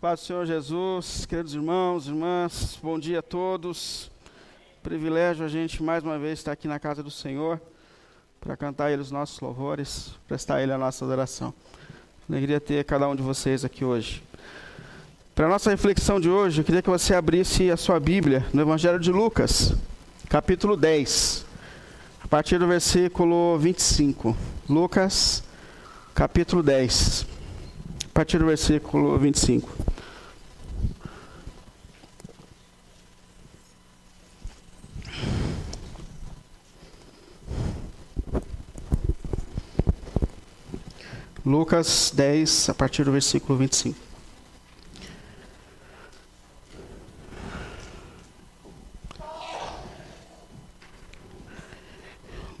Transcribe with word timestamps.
Paz 0.00 0.20
do 0.20 0.26
Senhor 0.26 0.46
Jesus, 0.46 1.26
queridos 1.26 1.54
irmãos, 1.54 2.06
irmãs, 2.06 2.78
bom 2.80 3.00
dia 3.00 3.18
a 3.18 3.22
todos. 3.22 4.08
Privilégio 4.80 5.44
a 5.44 5.48
gente 5.48 5.82
mais 5.82 6.04
uma 6.04 6.16
vez 6.16 6.38
estar 6.38 6.52
aqui 6.52 6.68
na 6.68 6.78
casa 6.78 7.02
do 7.02 7.10
Senhor 7.10 7.60
para 8.40 8.56
cantar 8.56 8.92
Ele 8.92 9.02
os 9.02 9.10
nossos 9.10 9.40
louvores, 9.40 10.12
prestar 10.28 10.54
a 10.54 10.62
Ele 10.62 10.70
a 10.70 10.78
nossa 10.78 11.04
adoração. 11.04 11.52
Alegria 12.30 12.60
ter 12.60 12.84
cada 12.84 13.08
um 13.08 13.16
de 13.16 13.24
vocês 13.24 13.64
aqui 13.64 13.84
hoje. 13.84 14.22
Para 15.34 15.46
a 15.46 15.48
nossa 15.48 15.68
reflexão 15.68 16.20
de 16.20 16.30
hoje, 16.30 16.60
eu 16.60 16.64
queria 16.64 16.80
que 16.80 16.88
você 16.88 17.12
abrisse 17.12 17.68
a 17.68 17.76
sua 17.76 17.98
Bíblia 17.98 18.46
no 18.52 18.62
Evangelho 18.62 19.00
de 19.00 19.10
Lucas, 19.10 19.74
capítulo 20.28 20.76
10, 20.76 21.44
a 22.22 22.28
partir 22.28 22.56
do 22.60 22.68
versículo 22.68 23.58
25. 23.58 24.36
Lucas, 24.68 25.42
capítulo 26.14 26.62
10, 26.62 27.26
a 28.04 28.14
partir 28.14 28.38
do 28.38 28.46
versículo 28.46 29.18
25. 29.18 29.87
Lucas 41.48 42.12
10, 42.14 42.68
a 42.68 42.74
partir 42.74 43.04
do 43.04 43.10
versículo 43.10 43.58
25. 43.58 43.98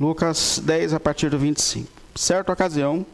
Lucas 0.00 0.62
10, 0.64 0.94
a 0.94 1.00
partir 1.00 1.28
do 1.28 1.38
25. 1.38 1.86
Certa 2.14 2.50
ocasião, 2.50 3.04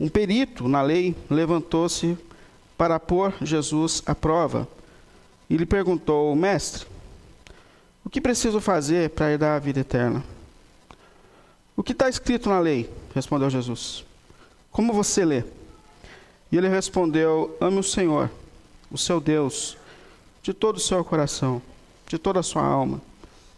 um 0.00 0.08
perito 0.08 0.66
na 0.66 0.80
lei 0.80 1.14
levantou-se 1.28 2.16
para 2.78 2.98
pôr 2.98 3.34
Jesus 3.42 4.02
à 4.06 4.14
prova 4.14 4.66
e 5.50 5.58
lhe 5.58 5.66
perguntou: 5.66 6.34
Mestre, 6.34 6.86
o 8.02 8.08
que 8.08 8.18
preciso 8.18 8.62
fazer 8.62 9.10
para 9.10 9.30
herdar 9.30 9.56
a 9.56 9.58
vida 9.58 9.80
eterna? 9.80 10.24
O 11.76 11.82
que 11.82 11.92
está 11.92 12.08
escrito 12.08 12.48
na 12.48 12.58
lei? 12.58 12.90
Respondeu 13.14 13.50
Jesus. 13.50 14.08
Como 14.70 14.92
você 14.92 15.24
lê? 15.24 15.44
E 16.50 16.56
ele 16.56 16.68
respondeu: 16.68 17.56
Ame 17.60 17.78
o 17.78 17.82
Senhor, 17.82 18.30
o 18.90 18.98
seu 18.98 19.20
Deus, 19.20 19.76
de 20.42 20.52
todo 20.52 20.76
o 20.76 20.80
seu 20.80 21.04
coração, 21.04 21.60
de 22.08 22.18
toda 22.18 22.40
a 22.40 22.42
sua 22.42 22.62
alma, 22.62 23.00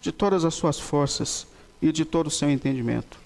de 0.00 0.12
todas 0.12 0.44
as 0.44 0.54
suas 0.54 0.78
forças 0.78 1.46
e 1.80 1.92
de 1.92 2.04
todo 2.04 2.26
o 2.26 2.30
seu 2.30 2.50
entendimento. 2.50 3.18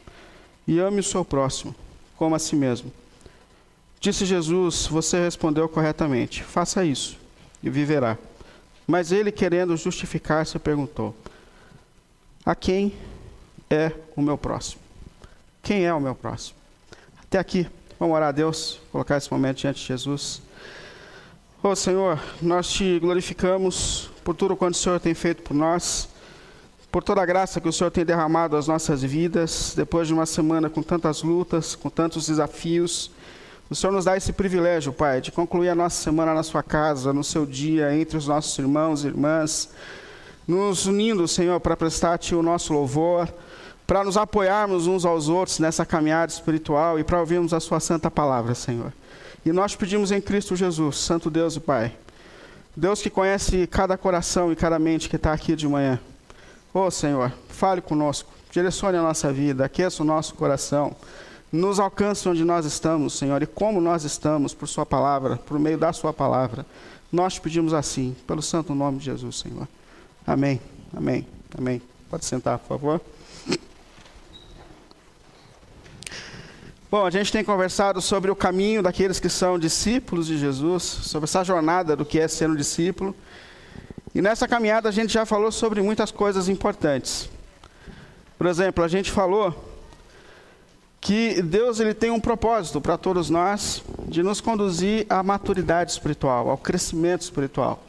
E 0.67 0.79
ame 0.79 1.01
o 1.01 1.05
seu 1.05 1.25
próximo, 1.25 1.75
como 2.17 2.35
a 2.35 2.39
si 2.39 2.57
mesmo. 2.57 2.93
Disse 4.01 4.25
Jesus: 4.25 4.87
Você 4.87 5.19
respondeu 5.21 5.69
corretamente. 5.69 6.43
Faça 6.43 6.85
isso 6.85 7.19
e 7.63 7.71
viverá. 7.71 8.19
Mas 8.87 9.11
ele, 9.11 9.33
querendo 9.33 9.77
justificar-se, 9.77 10.59
perguntou: 10.59 11.15
A 12.45 12.55
quem 12.55 12.93
é 13.69 13.93
o 14.15 14.23
meu 14.23 14.39
próximo? 14.39 14.81
Quem 15.63 15.85
é 15.85 15.93
o 15.93 16.01
meu 16.01 16.15
próximo? 16.15 16.57
Até 17.29 17.41
aqui. 17.41 17.67
Vamos 17.99 18.15
orar 18.15 18.29
a 18.29 18.33
Deus, 18.33 18.79
colocar 18.93 19.17
esse 19.17 19.33
momento 19.33 19.57
diante 19.57 19.81
de 19.81 19.87
Jesus. 19.87 20.41
Ô 21.61 21.71
oh, 21.71 21.77
Senhor, 21.77 22.21
nós 22.41 22.71
te 22.71 23.01
glorificamos 23.01 24.09
por 24.23 24.37
tudo 24.37 24.55
quanto 24.55 24.75
o 24.75 24.79
Senhor 24.79 25.01
tem 25.01 25.13
feito 25.13 25.43
por 25.43 25.53
nós, 25.53 26.09
por 26.93 27.03
toda 27.03 27.21
a 27.21 27.27
graça 27.27 27.61
que 27.61 27.69
o 27.69 27.73
Senhor 27.73 27.91
tem 27.91 28.05
derramado 28.05 28.57
às 28.57 28.69
nossas 28.69 29.03
vidas, 29.03 29.73
depois 29.75 30.07
de 30.07 30.15
uma 30.15 30.25
semana 30.25 30.71
com 30.71 30.85
tantas 30.85 31.25
lutas, 31.25 31.75
com 31.75 31.91
tantos 31.91 32.29
desafios. 32.29 33.11
O 33.69 33.75
Senhor 33.75 33.93
nos 33.93 34.05
dá 34.05 34.17
esse 34.17 34.33
privilégio, 34.33 34.93
Pai, 34.93 35.21
de 35.21 35.33
concluir 35.33 35.71
a 35.71 35.75
nossa 35.75 36.01
semana 36.01 36.33
na 36.33 36.45
sua 36.45 36.63
casa, 36.63 37.13
no 37.13 37.25
seu 37.25 37.45
dia, 37.45 37.93
entre 37.93 38.17
os 38.17 38.29
nossos 38.29 38.57
irmãos 38.57 39.03
e 39.03 39.09
irmãs, 39.09 39.71
nos 40.47 40.87
unindo, 40.87 41.27
Senhor, 41.27 41.59
para 41.59 41.77
prestar-te 41.77 42.37
o 42.37 42.43
nosso 42.43 42.73
louvor 42.73 43.29
para 43.87 44.03
nos 44.03 44.17
apoiarmos 44.17 44.87
uns 44.87 45.05
aos 45.05 45.29
outros 45.29 45.59
nessa 45.61 45.87
caminhada 45.87 46.33
espiritual 46.33 46.99
e 46.99 47.05
para 47.05 47.21
ouvirmos 47.21 47.55
a 47.55 47.61
Sua 47.61 47.79
santa 47.79 48.11
palavra, 48.11 48.55
Senhor. 48.55 48.93
E 49.45 49.53
nós 49.53 49.77
pedimos 49.77 50.11
em 50.11 50.21
Cristo 50.21 50.57
Jesus, 50.57 50.99
Santo 50.99 51.31
Deus 51.31 51.55
e 51.55 51.61
Pai, 51.61 51.93
Deus 52.75 53.01
que 53.01 53.09
conhece 53.09 53.67
cada 53.69 53.97
coração 53.97 54.51
e 54.51 54.57
cada 54.57 54.79
mente 54.79 55.09
que 55.09 55.17
está 55.17 55.33
aqui 55.33 55.55
de 55.55 55.69
manhã. 55.69 56.01
Ô 56.75 56.81
oh, 56.81 56.91
Senhor, 56.91 57.33
fale 57.49 57.81
conosco, 57.81 58.31
direcione 58.51 58.99
a 58.99 59.03
nossa 59.03 59.33
vida, 59.33 59.65
aqueça 59.65 60.03
o 60.03 60.07
nosso 60.07 60.35
coração, 60.35 60.95
nos 61.51 61.79
alcance 61.79 62.29
onde 62.29 62.45
nós 62.45 62.67
estamos, 62.67 63.17
Senhor, 63.17 63.41
e 63.41 63.47
como 63.47 63.81
nós 63.81 64.05
estamos 64.05 64.53
por 64.53 64.67
Sua 64.67 64.85
palavra, 64.85 65.37
por 65.37 65.59
meio 65.61 65.79
da 65.79 65.93
Sua 65.93 66.13
palavra. 66.13 66.67
Nós 67.11 67.39
pedimos 67.39 67.73
assim, 67.73 68.17
pelo 68.27 68.43
santo 68.43 68.75
nome 68.75 68.99
de 68.99 69.05
Jesus, 69.05 69.39
Senhor. 69.39 69.69
Amém, 70.27 70.61
amém, 70.95 71.25
amém. 71.57 71.81
Pode 72.11 72.25
sentar, 72.25 72.59
por 72.59 72.69
favor. 72.69 73.01
Bom, 76.97 77.05
a 77.05 77.11
gente 77.11 77.31
tem 77.31 77.45
conversado 77.45 78.01
sobre 78.01 78.31
o 78.31 78.35
caminho 78.35 78.83
daqueles 78.83 79.21
que 79.21 79.29
são 79.29 79.59
discípulos 79.59 80.27
de 80.27 80.39
Jesus, 80.39 80.83
sobre 80.83 81.25
essa 81.29 81.45
jornada 81.45 81.95
do 81.95 82.07
que 82.07 82.19
é 82.19 82.27
ser 82.27 82.49
um 82.49 82.55
discípulo. 82.55 83.15
E 84.15 84.23
nessa 84.23 84.49
caminhada 84.49 84.89
a 84.89 84.93
gente 84.93 85.13
já 85.13 85.27
falou 85.27 85.53
sobre 85.53 85.83
muitas 85.83 86.11
coisas 86.11 86.49
importantes. 86.49 87.29
Por 88.39 88.47
exemplo, 88.47 88.83
a 88.83 88.89
gente 88.89 89.11
falou 89.11 89.55
que 90.99 91.43
Deus 91.43 91.81
ele 91.81 91.93
tem 91.93 92.11
um 92.11 92.19
propósito 92.19 92.81
para 92.81 92.97
todos 92.97 93.29
nós 93.29 93.83
de 94.09 94.23
nos 94.23 94.41
conduzir 94.41 95.05
à 95.11 95.23
maturidade 95.23 95.91
espiritual, 95.91 96.49
ao 96.49 96.57
crescimento 96.57 97.21
espiritual. 97.21 97.85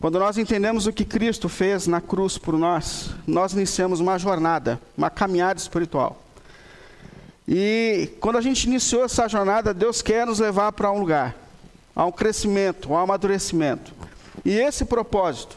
Quando 0.00 0.20
nós 0.20 0.38
entendemos 0.38 0.86
o 0.86 0.92
que 0.92 1.04
Cristo 1.04 1.48
fez 1.48 1.88
na 1.88 2.00
cruz 2.00 2.38
por 2.38 2.56
nós, 2.56 3.10
nós 3.26 3.54
iniciamos 3.54 3.98
uma 3.98 4.16
jornada, 4.20 4.80
uma 4.96 5.10
caminhada 5.10 5.58
espiritual. 5.58 6.23
E 7.46 8.10
quando 8.20 8.36
a 8.36 8.40
gente 8.40 8.64
iniciou 8.64 9.04
essa 9.04 9.28
jornada, 9.28 9.74
Deus 9.74 10.00
quer 10.00 10.26
nos 10.26 10.38
levar 10.38 10.72
para 10.72 10.90
um 10.90 10.98
lugar, 10.98 11.36
a 11.94 12.04
um 12.06 12.12
crescimento, 12.12 12.92
a 12.92 12.98
um 12.98 13.00
amadurecimento. 13.00 13.92
E 14.44 14.52
esse 14.52 14.84
propósito, 14.84 15.56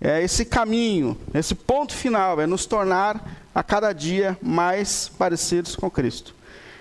é 0.00 0.22
esse 0.22 0.44
caminho, 0.44 1.16
esse 1.32 1.54
ponto 1.54 1.94
final, 1.94 2.40
é 2.40 2.46
nos 2.46 2.66
tornar 2.66 3.22
a 3.54 3.62
cada 3.62 3.92
dia 3.92 4.36
mais 4.42 5.08
parecidos 5.18 5.76
com 5.76 5.90
Cristo. 5.90 6.34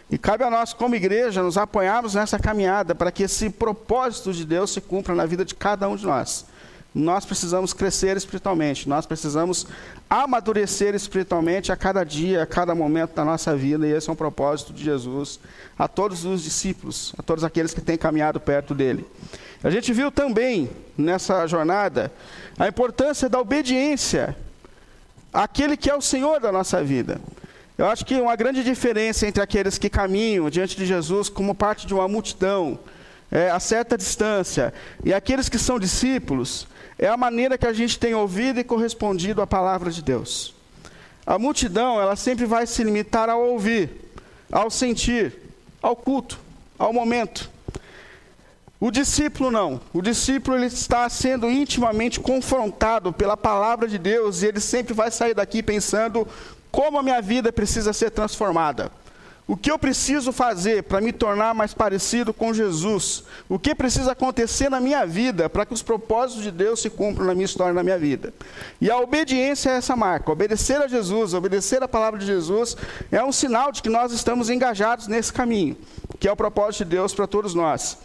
E 0.09 0.17
cabe 0.17 0.43
a 0.43 0.49
nós, 0.49 0.73
como 0.73 0.95
igreja, 0.95 1.43
nos 1.43 1.57
apoiarmos 1.57 2.15
nessa 2.15 2.39
caminhada 2.39 2.95
para 2.95 3.11
que 3.11 3.23
esse 3.23 3.49
propósito 3.49 4.33
de 4.33 4.43
Deus 4.43 4.71
se 4.71 4.81
cumpra 4.81 5.13
na 5.13 5.25
vida 5.25 5.45
de 5.45 5.55
cada 5.55 5.87
um 5.87 5.95
de 5.95 6.05
nós. 6.05 6.45
Nós 6.93 7.25
precisamos 7.25 7.71
crescer 7.71 8.17
espiritualmente, 8.17 8.89
nós 8.89 9.05
precisamos 9.05 9.65
amadurecer 10.09 10.93
espiritualmente 10.93 11.71
a 11.71 11.77
cada 11.77 12.03
dia, 12.03 12.43
a 12.43 12.45
cada 12.45 12.75
momento 12.75 13.15
da 13.15 13.23
nossa 13.23 13.55
vida, 13.55 13.87
e 13.87 13.91
esse 13.91 14.09
é 14.09 14.13
um 14.13 14.15
propósito 14.15 14.73
de 14.73 14.83
Jesus 14.83 15.39
a 15.79 15.87
todos 15.87 16.25
os 16.25 16.43
discípulos, 16.43 17.13
a 17.17 17.23
todos 17.23 17.45
aqueles 17.45 17.73
que 17.73 17.79
têm 17.79 17.97
caminhado 17.97 18.41
perto 18.41 18.75
dele. 18.75 19.05
A 19.63 19.69
gente 19.69 19.93
viu 19.93 20.11
também 20.11 20.69
nessa 20.97 21.47
jornada 21.47 22.11
a 22.59 22.67
importância 22.67 23.29
da 23.29 23.39
obediência 23.39 24.35
àquele 25.31 25.77
que 25.77 25.89
é 25.89 25.95
o 25.95 26.01
Senhor 26.01 26.41
da 26.41 26.51
nossa 26.51 26.83
vida. 26.83 27.21
Eu 27.77 27.85
acho 27.87 28.05
que 28.05 28.19
uma 28.19 28.35
grande 28.35 28.65
diferença 28.65 29.25
entre 29.25 29.41
aqueles 29.41 29.77
que 29.77 29.89
caminham 29.89 30.49
diante 30.49 30.75
de 30.75 30.85
Jesus 30.85 31.29
como 31.29 31.55
parte 31.55 31.87
de 31.87 31.93
uma 31.93 32.07
multidão, 32.07 32.77
é, 33.31 33.49
a 33.49 33.59
certa 33.59 33.97
distância, 33.97 34.73
e 35.03 35.13
aqueles 35.13 35.47
que 35.47 35.57
são 35.57 35.79
discípulos, 35.79 36.67
é 36.99 37.07
a 37.07 37.15
maneira 37.15 37.57
que 37.57 37.65
a 37.65 37.73
gente 37.73 37.97
tem 37.97 38.13
ouvido 38.13 38.59
e 38.59 38.63
correspondido 38.63 39.41
à 39.41 39.47
palavra 39.47 39.89
de 39.89 40.03
Deus. 40.03 40.53
A 41.25 41.39
multidão, 41.39 42.01
ela 42.01 42.15
sempre 42.15 42.45
vai 42.45 42.67
se 42.67 42.83
limitar 42.83 43.29
ao 43.29 43.41
ouvir, 43.41 43.89
ao 44.51 44.69
sentir, 44.69 45.33
ao 45.81 45.95
culto, 45.95 46.37
ao 46.77 46.91
momento. 46.91 47.49
O 48.79 48.89
discípulo 48.89 49.51
não. 49.51 49.79
O 49.93 50.01
discípulo 50.01 50.57
ele 50.57 50.65
está 50.65 51.07
sendo 51.07 51.49
intimamente 51.49 52.19
confrontado 52.19 53.13
pela 53.13 53.37
palavra 53.37 53.87
de 53.87 53.97
Deus 53.97 54.41
e 54.41 54.47
ele 54.47 54.59
sempre 54.59 54.93
vai 54.93 55.11
sair 55.11 55.35
daqui 55.35 55.61
pensando 55.61 56.27
como 56.71 56.97
a 56.97 57.03
minha 57.03 57.21
vida 57.21 57.53
precisa 57.53 57.93
ser 57.93 58.09
transformada. 58.09 58.91
O 59.47 59.57
que 59.57 59.71
eu 59.71 59.77
preciso 59.77 60.31
fazer 60.31 60.83
para 60.83 61.01
me 61.01 61.11
tornar 61.11 61.53
mais 61.53 61.73
parecido 61.73 62.33
com 62.33 62.53
Jesus? 62.53 63.23
O 63.49 63.59
que 63.59 63.75
precisa 63.75 64.11
acontecer 64.11 64.69
na 64.69 64.79
minha 64.79 65.05
vida 65.05 65.49
para 65.49 65.65
que 65.65 65.73
os 65.73 65.81
propósitos 65.81 66.43
de 66.43 66.51
Deus 66.51 66.81
se 66.81 66.89
cumpram 66.89 67.25
na 67.25 67.33
minha 67.33 67.45
história, 67.45 67.73
na 67.73 67.83
minha 67.83 67.97
vida? 67.97 68.33
E 68.79 68.89
a 68.89 68.97
obediência 68.97 69.71
é 69.71 69.77
essa 69.77 69.95
marca. 69.95 70.31
Obedecer 70.31 70.81
a 70.81 70.87
Jesus, 70.87 71.33
obedecer 71.33 71.83
a 71.83 71.87
palavra 71.87 72.19
de 72.19 72.25
Jesus, 72.25 72.77
é 73.11 73.21
um 73.23 73.31
sinal 73.31 73.71
de 73.71 73.81
que 73.81 73.89
nós 73.89 74.11
estamos 74.11 74.49
engajados 74.49 75.07
nesse 75.07 75.33
caminho, 75.33 75.75
que 76.19 76.27
é 76.27 76.31
o 76.31 76.35
propósito 76.35 76.85
de 76.85 76.91
Deus 76.91 77.13
para 77.13 77.27
todos 77.27 77.53
nós. 77.53 77.97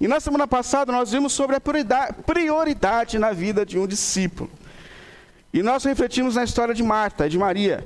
E 0.00 0.06
na 0.06 0.20
semana 0.20 0.46
passada 0.46 0.92
nós 0.92 1.10
vimos 1.10 1.32
sobre 1.32 1.56
a 1.56 1.60
prioridade 2.26 3.18
na 3.18 3.32
vida 3.32 3.64
de 3.66 3.78
um 3.78 3.86
discípulo. 3.86 4.50
E 5.52 5.62
nós 5.62 5.84
refletimos 5.84 6.36
na 6.36 6.44
história 6.44 6.74
de 6.74 6.82
Marta 6.82 7.26
e 7.26 7.30
de 7.30 7.38
Maria. 7.38 7.84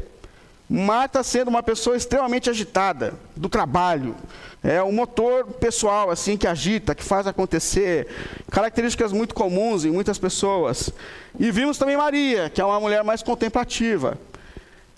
Marta 0.68 1.22
sendo 1.22 1.48
uma 1.48 1.62
pessoa 1.62 1.96
extremamente 1.96 2.50
agitada 2.50 3.14
do 3.36 3.48
trabalho, 3.48 4.16
é 4.64 4.82
um 4.82 4.90
motor 4.90 5.44
pessoal 5.44 6.10
assim 6.10 6.36
que 6.36 6.46
agita, 6.46 6.94
que 6.94 7.04
faz 7.04 7.26
acontecer, 7.26 8.08
características 8.50 9.12
muito 9.12 9.32
comuns 9.32 9.84
em 9.84 9.90
muitas 9.92 10.18
pessoas. 10.18 10.90
E 11.38 11.52
vimos 11.52 11.78
também 11.78 11.96
Maria, 11.96 12.50
que 12.50 12.60
é 12.60 12.64
uma 12.64 12.80
mulher 12.80 13.04
mais 13.04 13.22
contemplativa. 13.22 14.18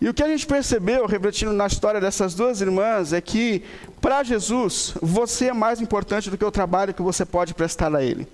E 0.00 0.08
o 0.08 0.14
que 0.14 0.22
a 0.22 0.28
gente 0.28 0.46
percebeu, 0.46 1.04
refletindo 1.06 1.52
na 1.52 1.66
história 1.66 2.00
dessas 2.00 2.32
duas 2.32 2.60
irmãs, 2.60 3.12
é 3.12 3.20
que, 3.20 3.64
para 4.00 4.22
Jesus, 4.22 4.94
você 5.02 5.48
é 5.48 5.52
mais 5.52 5.80
importante 5.80 6.30
do 6.30 6.38
que 6.38 6.44
o 6.44 6.52
trabalho 6.52 6.94
que 6.94 7.02
você 7.02 7.26
pode 7.26 7.52
prestar 7.52 7.94
a 7.94 8.02
Ele. 8.02 8.26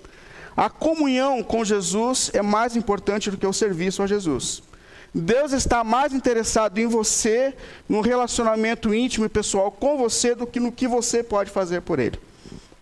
A 0.55 0.69
comunhão 0.69 1.43
com 1.43 1.65
Jesus 1.65 2.31
é 2.33 2.41
mais 2.41 2.77
importante 2.77 3.29
do 3.29 3.35
que 3.35 3.47
o 3.47 3.51
serviço 3.51 4.01
a 4.01 4.07
Jesus. 4.07 4.63
Deus 5.17 5.53
está 5.53 5.81
mais 5.81 6.11
interessado 6.11 6.77
em 6.77 6.87
você, 6.87 7.53
no 7.87 8.01
relacionamento 8.01 8.93
íntimo 8.93 9.25
e 9.25 9.29
pessoal 9.29 9.71
com 9.71 9.97
você, 9.97 10.35
do 10.35 10.45
que 10.45 10.59
no 10.59 10.73
que 10.73 10.89
você 10.89 11.23
pode 11.23 11.49
fazer 11.49 11.81
por 11.83 11.99
Ele. 11.99 12.19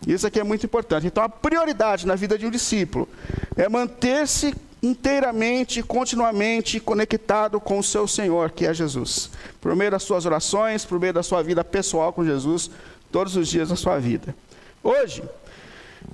Isso 0.04 0.26
aqui 0.26 0.40
é 0.40 0.42
muito 0.42 0.66
importante. 0.66 1.06
Então, 1.06 1.22
a 1.22 1.28
prioridade 1.28 2.04
na 2.04 2.16
vida 2.16 2.36
de 2.36 2.44
um 2.44 2.50
discípulo 2.50 3.08
é 3.56 3.68
manter-se 3.68 4.52
inteiramente, 4.82 5.80
continuamente 5.80 6.80
conectado 6.80 7.60
com 7.60 7.78
o 7.78 7.84
seu 7.84 8.08
Senhor, 8.08 8.50
que 8.50 8.66
é 8.66 8.74
Jesus. 8.74 9.30
Por 9.60 9.76
meio 9.76 9.92
das 9.92 10.02
suas 10.02 10.26
orações, 10.26 10.84
por 10.84 10.98
meio 10.98 11.12
da 11.12 11.22
sua 11.22 11.40
vida 11.40 11.62
pessoal 11.62 12.12
com 12.12 12.24
Jesus, 12.24 12.68
todos 13.12 13.36
os 13.36 13.46
dias 13.46 13.68
da 13.68 13.76
sua 13.76 14.00
vida. 14.00 14.34
Hoje, 14.82 15.22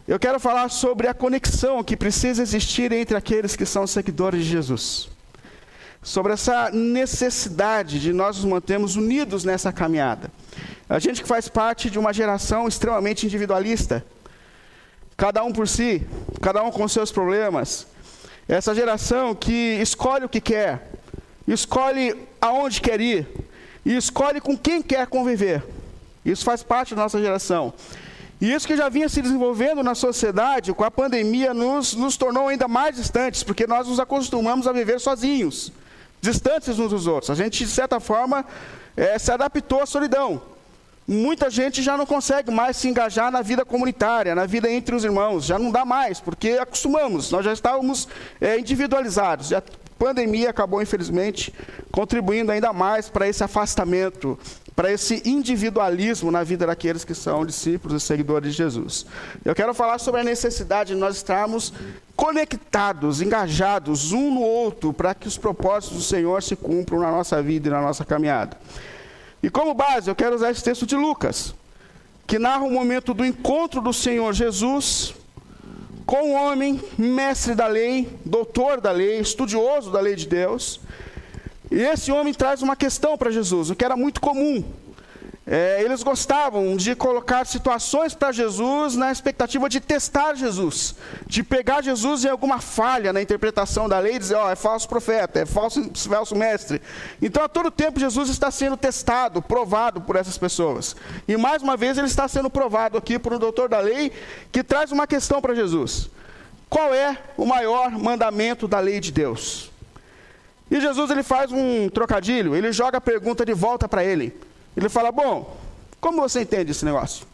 eu 0.07 0.19
quero 0.19 0.39
falar 0.39 0.69
sobre 0.69 1.09
a 1.09 1.15
conexão 1.15 1.83
que 1.83 1.97
precisa 1.97 2.43
existir 2.43 2.93
entre 2.93 3.17
aqueles 3.17 3.57
que 3.57 3.65
são 3.65 3.87
seguidores 3.87 4.45
de 4.45 4.51
Jesus. 4.51 5.09
Sobre 6.03 6.33
essa 6.33 6.71
necessidade 6.71 8.01
de 8.01 8.13
nós 8.13 8.37
nos 8.37 8.47
mantermos 8.47 8.97
unidos 8.97 9.45
nessa 9.45 9.73
caminhada. 9.73 10.31
A 10.89 10.99
gente 10.99 11.23
que 11.23 11.29
faz 11.29 11.47
parte 11.47 11.91
de 11.91 11.99
uma 11.99 12.13
geração 12.13 12.67
extremamente 12.67 13.27
individualista, 13.27 14.05
cada 15.17 15.45
um 15.45 15.53
por 15.53 15.69
si, 15.69 16.07
cada 16.41 16.63
um 16.63 16.71
com 16.71 16.89
seus 16.89 17.13
problemas, 17.13 17.87
essa 18.49 18.75
geração 18.75 19.35
que 19.35 19.79
escolhe 19.81 20.25
o 20.25 20.29
que 20.29 20.41
quer, 20.41 20.91
escolhe 21.47 22.17
aonde 22.41 22.81
quer 22.81 23.01
ir, 23.01 23.29
e 23.85 23.95
escolhe 23.95 24.41
com 24.41 24.57
quem 24.57 24.83
quer 24.83 25.07
conviver. 25.07 25.63
Isso 26.25 26.45
faz 26.45 26.63
parte 26.63 26.95
da 26.95 27.03
nossa 27.03 27.21
geração. 27.21 27.73
E 28.41 28.51
isso 28.51 28.67
que 28.67 28.77
já 28.77 28.89
vinha 28.89 29.09
se 29.09 29.21
desenvolvendo 29.21 29.83
na 29.83 29.95
sociedade, 29.95 30.73
com 30.73 30.83
a 30.83 30.91
pandemia, 30.91 31.53
nos, 31.53 31.95
nos 31.95 32.17
tornou 32.17 32.49
ainda 32.49 32.67
mais 32.67 32.97
distantes, 32.97 33.43
porque 33.43 33.67
nós 33.67 33.87
nos 33.87 34.01
acostumamos 34.01 34.67
a 34.67 34.73
viver 34.73 34.99
sozinhos, 34.99 35.71
distantes 36.21 36.79
uns 36.79 36.91
dos 36.91 37.07
outros. 37.07 37.31
A 37.31 37.35
gente, 37.35 37.65
de 37.65 37.71
certa 37.71 38.01
forma, 38.01 38.45
é, 38.97 39.19
se 39.19 39.31
adaptou 39.31 39.83
à 39.83 39.87
solidão 39.87 40.43
muita 41.11 41.51
gente 41.51 41.83
já 41.83 41.97
não 41.97 42.07
consegue 42.07 42.53
mais 42.53 42.77
se 42.77 42.89
engajar 42.89 43.33
na 43.33 43.43
vida 43.43 43.65
comunitária, 43.65 44.33
na 44.33 44.47
vida 44.47 44.71
entre 44.71 44.95
os 44.95 45.05
irmãos, 45.05 45.45
já 45.45 45.59
não 45.59 45.73
dá 45.73 45.85
mais, 45.85 46.21
porque 46.21 46.51
acostumamos, 46.51 47.33
nós 47.33 47.45
já 47.45 47.53
estávamos 47.53 48.07
é, 48.41 48.57
individualizados. 48.59 49.53
A 49.53 49.61
pandemia 49.99 50.51
acabou, 50.51 50.81
infelizmente, 50.81 51.53
contribuindo 51.91 52.53
ainda 52.53 52.73
mais 52.73 53.11
para 53.11 53.29
esse 53.29 53.43
afastamento, 53.43 54.39
para 54.81 54.91
esse 54.91 55.21
individualismo 55.27 56.31
na 56.31 56.43
vida 56.43 56.67
daqueles 56.67 57.05
que 57.05 57.15
são 57.15 57.45
discípulos 57.45 58.03
e 58.03 58.07
seguidores 58.07 58.53
de 58.53 58.57
Jesus. 58.57 59.05
Eu 59.45 59.55
quero 59.55 59.75
falar 59.75 59.99
sobre 59.99 60.23
a 60.23 60.25
necessidade 60.25 60.95
de 60.95 60.99
nós 60.99 61.17
estarmos 61.17 61.71
conectados, 62.17 63.21
engajados 63.21 64.13
um 64.13 64.33
no 64.33 64.41
outro, 64.41 64.91
para 64.91 65.15
que 65.15 65.29
os 65.29 65.37
propósitos 65.37 65.99
do 65.99 66.03
Senhor 66.03 66.43
se 66.43 66.57
cumpram 66.57 66.99
na 66.99 67.11
nossa 67.11 67.43
vida 67.43 67.69
e 67.69 67.71
na 67.71 67.83
nossa 67.83 68.07
caminhada. 68.07 68.57
E 69.43 69.51
como 69.51 69.75
base, 69.75 70.09
eu 70.09 70.15
quero 70.15 70.37
usar 70.37 70.51
esse 70.51 70.65
texto 70.65 70.87
de 70.87 70.97
Lucas, 70.97 71.55
que 72.27 72.39
narra 72.39 72.65
o 72.65 72.71
momento 72.71 73.13
do 73.13 73.23
encontro 73.23 73.83
do 73.83 73.93
Senhor 73.93 74.33
Jesus 74.33 75.13
com 76.07 76.31
o 76.31 76.33
homem, 76.33 76.81
mestre 76.97 77.55
da 77.55 77.67
lei, 77.67 78.09
doutor 78.25 78.81
da 78.81 78.93
lei, 78.93 79.21
estudioso 79.21 79.91
da 79.91 80.01
lei 80.01 80.17
de 80.17 80.27
Deus. 80.27 80.81
E 81.71 81.81
esse 81.81 82.11
homem 82.11 82.35
traz 82.35 82.63
uma 82.63 82.75
questão 82.75 83.17
para 83.17 83.31
Jesus, 83.31 83.71
o 83.71 83.77
que 83.77 83.85
era 83.85 83.97
muito 83.97 84.21
comum. 84.21 84.65
É, 85.47 85.83
eles 85.83 86.03
gostavam 86.03 86.77
de 86.77 86.95
colocar 86.95 87.45
situações 87.45 88.15
para 88.15 88.31
Jesus 88.31 88.95
na 88.95 89.11
expectativa 89.11 89.69
de 89.69 89.81
testar 89.81 90.35
Jesus, 90.35 90.95
de 91.27 91.43
pegar 91.43 91.83
Jesus 91.83 92.25
em 92.25 92.29
alguma 92.29 92.61
falha 92.61 93.13
na 93.13 93.23
interpretação 93.23 93.89
da 93.89 93.99
lei 93.99 94.15
e 94.15 94.19
dizer, 94.19 94.37
ó, 94.37 94.47
oh, 94.47 94.51
é 94.51 94.55
falso 94.55 94.89
profeta, 94.89 95.41
é 95.41 95.47
falso, 95.47 95.91
falso 96.09 96.37
mestre. 96.37 96.81
Então, 97.21 97.43
a 97.43 97.49
todo 97.49 97.71
tempo, 97.71 97.99
Jesus 97.99 98.29
está 98.29 98.51
sendo 98.51 98.77
testado, 98.77 99.43
provado 99.43 100.01
por 100.01 100.15
essas 100.15 100.39
pessoas. 100.39 100.95
E 101.27 101.37
mais 101.37 101.63
uma 101.63 101.77
vez, 101.77 101.99
ele 101.99 102.07
está 102.07 102.29
sendo 102.29 102.51
provado 102.51 102.97
aqui 102.97 103.19
por 103.19 103.33
um 103.33 103.39
doutor 103.39 103.69
da 103.69 103.81
lei 103.81 104.13
que 104.53 104.63
traz 104.63 104.93
uma 104.93 105.07
questão 105.07 105.41
para 105.41 105.55
Jesus: 105.55 106.11
qual 106.69 106.95
é 106.95 107.19
o 107.37 107.47
maior 107.47 107.91
mandamento 107.91 108.69
da 108.69 108.79
lei 108.79 109.01
de 109.01 109.11
Deus? 109.11 109.70
E 110.71 110.81
Jesus 110.81 111.11
ele 111.11 111.23
faz 111.23 111.51
um 111.51 111.89
trocadilho, 111.89 112.55
ele 112.55 112.73
joga 112.73 112.99
a 112.99 113.01
pergunta 113.01 113.45
de 113.45 113.53
volta 113.53 113.89
para 113.89 114.05
ele. 114.05 114.39
Ele 114.77 114.89
fala: 114.89 115.11
Bom, 115.11 115.57
como 116.01 116.23
você 116.23 116.43
entende 116.43 116.71
esse 116.71 116.85
negócio? 116.85 117.27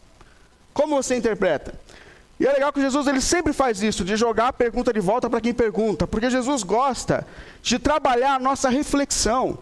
Como 0.73 0.97
você 0.97 1.17
interpreta? 1.17 1.75
E 2.39 2.47
é 2.47 2.53
legal 2.53 2.73
que 2.73 2.81
Jesus 2.81 3.07
ele 3.07 3.21
sempre 3.21 3.53
faz 3.53 3.83
isso, 3.83 4.05
de 4.05 4.17
jogar 4.17 4.49
a 4.49 4.53
pergunta 4.53 4.93
de 4.93 5.01
volta 5.01 5.29
para 5.29 5.41
quem 5.41 5.55
pergunta, 5.55 6.07
porque 6.07 6.29
Jesus 6.29 6.63
gosta 6.63 7.27
de 7.63 7.79
trabalhar 7.79 8.35
a 8.35 8.39
nossa 8.39 8.69
reflexão. 8.69 9.59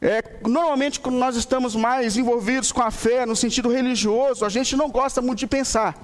É, 0.00 0.22
normalmente, 0.46 1.00
quando 1.00 1.16
nós 1.16 1.34
estamos 1.34 1.74
mais 1.74 2.16
envolvidos 2.16 2.70
com 2.70 2.82
a 2.82 2.90
fé, 2.90 3.24
no 3.26 3.34
sentido 3.34 3.70
religioso, 3.70 4.44
a 4.44 4.48
gente 4.48 4.76
não 4.76 4.88
gosta 4.88 5.20
muito 5.20 5.38
de 5.40 5.46
pensar. 5.46 5.96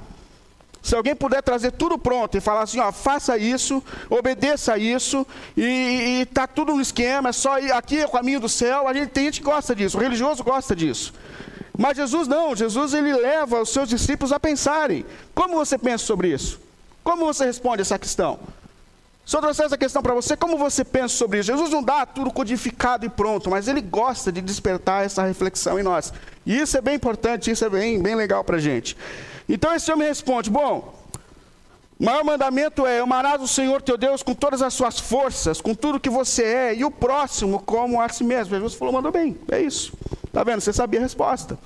Se 0.83 0.95
alguém 0.95 1.15
puder 1.15 1.43
trazer 1.43 1.73
tudo 1.73 1.99
pronto 1.99 2.37
e 2.37 2.41
falar 2.41 2.63
assim, 2.63 2.81
ó, 2.81 2.91
faça 2.91 3.37
isso, 3.37 3.83
obedeça 4.09 4.79
isso, 4.79 5.27
e 5.57 6.23
está 6.23 6.47
tudo 6.47 6.75
no 6.75 6.81
esquema, 6.81 7.29
é 7.29 7.33
só 7.33 7.59
ir 7.59 7.71
aqui 7.73 8.01
é 8.01 8.07
o 8.07 8.11
caminho 8.11 8.41
do 8.41 8.49
céu, 8.49 8.89
a 8.89 8.95
gente 8.95 9.11
tem 9.11 9.25
gente 9.25 9.41
que 9.41 9.47
gosta 9.47 9.75
disso, 9.75 9.99
o 9.99 10.01
religioso 10.01 10.43
gosta 10.43 10.75
disso. 10.75 11.13
Mas 11.77 11.97
Jesus 11.97 12.27
não, 12.27 12.57
Jesus 12.57 12.95
ele 12.95 13.13
leva 13.13 13.61
os 13.61 13.71
seus 13.71 13.89
discípulos 13.89 14.33
a 14.33 14.41
pensarem. 14.41 15.05
Como 15.35 15.55
você 15.55 15.79
pensa 15.79 16.05
sobre 16.05 16.29
isso? 16.29 16.61
Como 17.03 17.25
você 17.25 17.45
responde 17.47 17.83
essa 17.83 17.99
questão? 17.99 18.39
Se 19.25 19.37
eu 19.37 19.41
trouxer 19.41 19.67
essa 19.67 19.79
questão 19.79 20.03
para 20.03 20.13
você, 20.13 20.37
como 20.37 20.59
você 20.59 20.85
pensa 20.85 21.15
sobre 21.15 21.39
isso? 21.39 21.47
Jesus 21.47 21.71
não 21.71 21.83
dá 21.83 22.05
tudo 22.05 22.31
codificado 22.33 23.07
e 23.07 23.09
pronto, 23.09 23.49
mas 23.49 23.69
ele 23.69 23.81
gosta 23.81 24.33
de 24.33 24.41
despertar 24.41 25.05
essa 25.05 25.23
reflexão 25.23 25.79
em 25.79 25.83
nós. 25.83 26.13
E 26.45 26.59
isso 26.59 26.77
é 26.77 26.81
bem 26.81 26.97
importante, 26.97 27.51
isso 27.51 27.65
é 27.65 27.71
bem, 27.71 28.03
bem 28.03 28.15
legal 28.15 28.43
para 28.43 28.57
a 28.57 28.61
gente. 28.61 28.97
Então 29.53 29.75
esse 29.75 29.91
homem 29.93 30.07
responde: 30.07 30.49
Bom, 30.49 30.95
o 31.99 32.05
maior 32.05 32.25
mandamento 32.25 32.87
é: 32.87 33.01
amarás 33.01 33.43
o 33.43 33.49
Senhor 33.49 33.83
teu 33.83 33.99
Deus 33.99 34.23
com 34.23 34.33
todas 34.33 34.63
as 34.63 34.73
suas 34.73 35.01
forças, 35.01 35.61
com 35.61 35.75
tudo 35.75 35.99
que 35.99 36.09
você 36.09 36.45
é, 36.45 36.75
e 36.75 36.85
o 36.85 36.91
próximo 36.91 37.61
como 37.61 38.01
a 38.01 38.09
si 38.09 38.23
mesmo. 38.23 38.55
Jesus 38.55 38.75
falou: 38.75 38.95
Mandou 38.95 39.11
bem, 39.11 39.37
é 39.51 39.61
isso. 39.61 39.93
Está 40.25 40.45
vendo? 40.45 40.61
Você 40.61 40.73
sabia 40.73 41.01
a 41.01 41.03
resposta. 41.03 41.59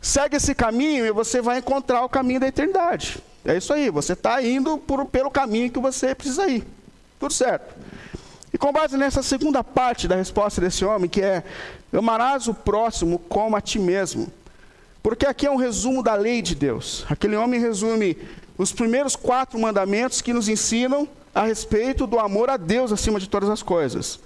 Segue 0.00 0.36
esse 0.36 0.54
caminho 0.54 1.06
e 1.06 1.12
você 1.12 1.40
vai 1.40 1.58
encontrar 1.58 2.04
o 2.04 2.08
caminho 2.08 2.40
da 2.40 2.48
eternidade. 2.48 3.22
É 3.44 3.56
isso 3.56 3.72
aí, 3.72 3.88
você 3.90 4.12
está 4.12 4.42
indo 4.42 4.76
por, 4.76 5.06
pelo 5.06 5.30
caminho 5.30 5.70
que 5.70 5.78
você 5.78 6.14
precisa 6.14 6.48
ir. 6.48 6.66
Tudo 7.18 7.32
certo. 7.32 7.74
E 8.52 8.58
com 8.58 8.72
base 8.72 8.96
nessa 8.96 9.22
segunda 9.22 9.62
parte 9.62 10.08
da 10.08 10.16
resposta 10.16 10.60
desse 10.60 10.84
homem, 10.84 11.08
que 11.08 11.22
é: 11.22 11.44
amarás 11.92 12.48
o 12.48 12.54
próximo 12.54 13.20
como 13.20 13.54
a 13.54 13.60
ti 13.60 13.78
mesmo. 13.78 14.26
Porque 15.06 15.24
aqui 15.24 15.46
é 15.46 15.50
um 15.52 15.54
resumo 15.54 16.02
da 16.02 16.16
lei 16.16 16.42
de 16.42 16.52
Deus. 16.52 17.06
Aquele 17.08 17.36
homem 17.36 17.60
resume 17.60 18.18
os 18.58 18.72
primeiros 18.72 19.14
quatro 19.14 19.56
mandamentos 19.56 20.20
que 20.20 20.32
nos 20.32 20.48
ensinam 20.48 21.08
a 21.32 21.44
respeito 21.44 22.08
do 22.08 22.18
amor 22.18 22.50
a 22.50 22.56
Deus 22.56 22.90
acima 22.90 23.20
de 23.20 23.28
todas 23.28 23.48
as 23.48 23.62
coisas. 23.62 24.18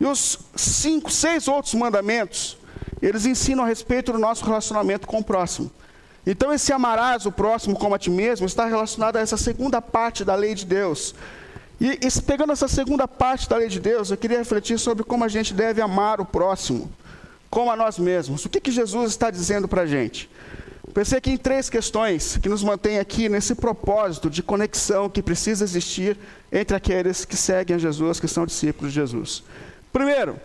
E 0.00 0.04
os 0.04 0.40
cinco, 0.56 1.12
seis 1.12 1.46
outros 1.46 1.74
mandamentos, 1.74 2.58
eles 3.00 3.24
ensinam 3.24 3.62
a 3.62 3.68
respeito 3.68 4.10
do 4.10 4.18
nosso 4.18 4.44
relacionamento 4.44 5.06
com 5.06 5.18
o 5.18 5.24
próximo. 5.24 5.70
Então, 6.26 6.52
esse 6.52 6.72
amarás 6.72 7.24
o 7.24 7.30
próximo 7.30 7.78
como 7.78 7.94
a 7.94 7.98
ti 7.98 8.10
mesmo 8.10 8.46
está 8.46 8.66
relacionado 8.66 9.14
a 9.14 9.20
essa 9.20 9.36
segunda 9.36 9.80
parte 9.80 10.24
da 10.24 10.34
lei 10.34 10.56
de 10.56 10.66
Deus. 10.66 11.14
E, 11.80 12.00
e 12.02 12.22
pegando 12.26 12.52
essa 12.52 12.66
segunda 12.66 13.06
parte 13.06 13.48
da 13.48 13.58
lei 13.58 13.68
de 13.68 13.78
Deus, 13.78 14.10
eu 14.10 14.16
queria 14.16 14.38
refletir 14.38 14.76
sobre 14.76 15.04
como 15.04 15.22
a 15.22 15.28
gente 15.28 15.54
deve 15.54 15.80
amar 15.80 16.20
o 16.20 16.24
próximo 16.24 16.90
como 17.54 17.70
a 17.70 17.76
nós 17.76 18.00
mesmos. 18.00 18.44
O 18.44 18.48
que, 18.48 18.60
que 18.60 18.72
Jesus 18.72 19.12
está 19.12 19.30
dizendo 19.30 19.68
para 19.68 19.82
a 19.82 19.86
gente? 19.86 20.28
Pensei 20.92 21.18
aqui 21.18 21.30
em 21.30 21.36
três 21.36 21.70
questões 21.70 22.36
que 22.36 22.48
nos 22.48 22.64
mantêm 22.64 22.98
aqui 22.98 23.28
nesse 23.28 23.54
propósito 23.54 24.28
de 24.28 24.42
conexão 24.42 25.08
que 25.08 25.22
precisa 25.22 25.62
existir 25.62 26.18
entre 26.50 26.76
aqueles 26.76 27.24
que 27.24 27.36
seguem 27.36 27.76
a 27.76 27.78
Jesus, 27.78 28.18
que 28.18 28.26
são 28.26 28.44
discípulos 28.44 28.92
de 28.92 28.98
Jesus. 28.98 29.44
Primeiro, 29.92 30.36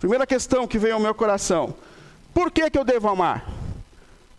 primeira 0.00 0.26
questão 0.26 0.66
que 0.66 0.76
veio 0.76 0.94
ao 0.94 1.00
meu 1.00 1.14
coração: 1.14 1.72
por 2.34 2.50
que, 2.50 2.68
que 2.68 2.78
eu 2.78 2.84
devo 2.84 3.08
amar? 3.08 3.48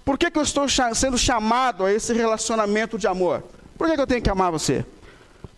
Por 0.04 0.18
que, 0.18 0.30
que 0.30 0.38
eu 0.38 0.44
estou 0.44 0.68
sendo 0.94 1.18
chamado 1.18 1.86
a 1.86 1.94
esse 1.94 2.12
relacionamento 2.12 2.98
de 2.98 3.08
amor? 3.08 3.42
Por 3.78 3.88
que, 3.88 3.96
que 3.96 4.02
eu 4.02 4.08
tenho 4.08 4.22
que 4.22 4.30
amar 4.30 4.52
você? 4.52 4.86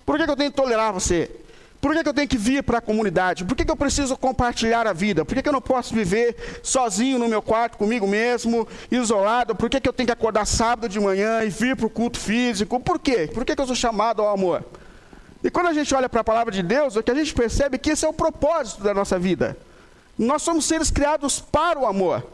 Por 0.05 0.19
que, 0.19 0.25
que 0.25 0.31
eu 0.31 0.37
tenho 0.37 0.51
que 0.51 0.57
tolerar 0.57 0.93
você? 0.93 1.31
Por 1.81 1.93
que, 1.93 2.03
que 2.03 2.09
eu 2.09 2.13
tenho 2.13 2.27
que 2.27 2.37
vir 2.37 2.61
para 2.61 2.79
a 2.79 2.81
comunidade? 2.81 3.45
Por 3.45 3.55
que, 3.55 3.63
que 3.63 3.71
eu 3.71 3.75
preciso 3.75 4.17
compartilhar 4.17 4.85
a 4.85 4.91
vida? 4.91 5.23
Por 5.23 5.33
que, 5.33 5.41
que 5.41 5.47
eu 5.47 5.53
não 5.53 5.61
posso 5.61 5.93
viver 5.93 6.35
sozinho 6.61 7.17
no 7.17 7.27
meu 7.27 7.41
quarto, 7.41 7.77
comigo 7.77 8.05
mesmo, 8.05 8.67
isolado? 8.91 9.55
Por 9.55 9.69
que, 9.69 9.79
que 9.79 9.87
eu 9.87 9.93
tenho 9.93 10.07
que 10.07 10.13
acordar 10.13 10.45
sábado 10.45 10.89
de 10.89 10.99
manhã 10.99 11.41
e 11.43 11.49
vir 11.49 11.77
para 11.77 11.85
o 11.85 11.89
culto 11.89 12.19
físico? 12.19 12.79
Por 12.81 12.99
quê? 12.99 13.29
Por 13.33 13.45
que, 13.45 13.55
que 13.55 13.61
eu 13.61 13.67
sou 13.67 13.75
chamado 13.75 14.21
ao 14.21 14.29
amor? 14.29 14.65
E 15.41 15.49
quando 15.49 15.67
a 15.67 15.73
gente 15.73 15.95
olha 15.95 16.09
para 16.09 16.19
a 16.19 16.23
palavra 16.23 16.51
de 16.51 16.61
Deus, 16.61 16.97
o 16.97 17.03
que 17.03 17.11
a 17.11 17.15
gente 17.15 17.33
percebe 17.33 17.75
é 17.75 17.79
que 17.79 17.91
esse 17.91 18.05
é 18.05 18.09
o 18.09 18.13
propósito 18.13 18.83
da 18.83 18.93
nossa 18.93 19.17
vida. 19.17 19.57
Nós 20.17 20.41
somos 20.41 20.65
seres 20.65 20.91
criados 20.91 21.39
para 21.39 21.79
o 21.79 21.85
amor. 21.85 22.27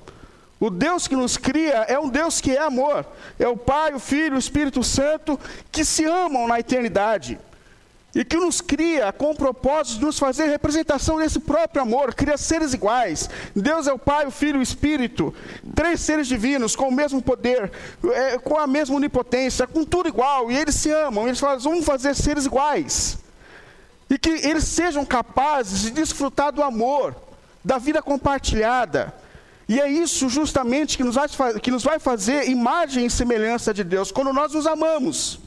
O 0.59 0.71
Deus 0.71 1.07
que 1.07 1.15
nos 1.15 1.37
cria 1.37 1.85
é 1.87 1.99
um 1.99 2.09
Deus 2.09 2.41
que 2.41 2.57
é 2.57 2.61
amor. 2.61 3.05
É 3.37 3.47
o 3.47 3.55
Pai, 3.55 3.93
o 3.93 3.99
Filho, 3.99 4.37
o 4.37 4.39
Espírito 4.39 4.83
Santo 4.83 5.39
que 5.71 5.85
se 5.85 6.03
amam 6.03 6.47
na 6.47 6.59
eternidade 6.59 7.37
e 8.15 8.23
que 8.23 8.37
nos 8.37 8.61
cria 8.61 9.11
com 9.11 9.31
o 9.31 9.35
propósito 9.35 9.99
de 9.99 10.05
nos 10.05 10.17
fazer 10.17 10.45
representação 10.45 11.17
desse 11.17 11.37
próprio 11.37 11.81
amor, 11.81 12.15
cria 12.15 12.37
seres 12.37 12.73
iguais. 12.73 13.29
Deus 13.53 13.87
é 13.87 13.91
o 13.91 13.99
Pai, 13.99 14.25
o 14.25 14.31
Filho 14.31 14.55
e 14.55 14.59
o 14.59 14.63
Espírito, 14.63 15.35
três 15.75 15.99
seres 15.99 16.25
divinos 16.25 16.77
com 16.77 16.87
o 16.87 16.91
mesmo 16.93 17.21
poder, 17.21 17.69
é, 18.13 18.37
com 18.37 18.57
a 18.57 18.65
mesma 18.65 18.95
onipotência, 18.95 19.67
com 19.67 19.83
tudo 19.83 20.07
igual, 20.07 20.49
e 20.49 20.55
eles 20.55 20.75
se 20.75 20.89
amam, 20.89 21.27
eles 21.27 21.41
falam, 21.41 21.59
vamos 21.59 21.83
fazer 21.83 22.15
seres 22.15 22.45
iguais. 22.45 23.17
E 24.09 24.17
que 24.17 24.29
eles 24.29 24.63
sejam 24.63 25.03
capazes 25.03 25.81
de 25.81 25.91
desfrutar 25.91 26.53
do 26.53 26.63
amor, 26.63 27.13
da 27.61 27.77
vida 27.77 28.01
compartilhada. 28.01 29.13
E 29.67 29.81
é 29.81 29.89
isso 29.89 30.29
justamente 30.29 30.95
que 30.95 31.03
nos 31.03 31.15
vai, 31.15 31.59
que 31.59 31.71
nos 31.71 31.83
vai 31.83 31.99
fazer 31.99 32.47
imagem 32.47 33.07
e 33.07 33.09
semelhança 33.09 33.73
de 33.73 33.83
Deus, 33.83 34.09
quando 34.09 34.31
nós 34.31 34.53
nos 34.53 34.65
amamos. 34.65 35.39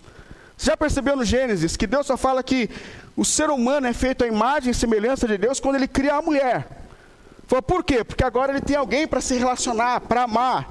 Você 0.59 0.73
já 0.73 0.77
percebeu 0.77 1.15
no 1.15 1.25
Gênesis 1.25 1.77
que 1.77 1.87
Deus 1.87 2.05
só 2.05 2.17
fala 2.17 2.43
que 2.43 2.69
o 3.17 3.25
ser 3.25 3.49
humano 3.49 3.87
é 3.87 3.93
feito 3.93 4.25
à 4.25 4.27
imagem 4.27 4.73
e 4.73 4.75
semelhança 4.75 5.29
de 5.29 5.39
Deus 5.39 5.61
quando 5.61 5.77
ele 5.77 5.87
cria 5.87 6.15
a 6.15 6.23
mulher? 6.23 6.67
Falou, 7.47 7.63
por 7.63 7.85
quê? 7.85 8.03
Porque 8.03 8.25
agora 8.25 8.53
ele 8.53 8.61
tem 8.61 8.77
alguém 8.77 9.07
para 9.07 9.21
se 9.21 9.39
relacionar, 9.39 10.01
para 10.01 10.25
amar. 10.25 10.69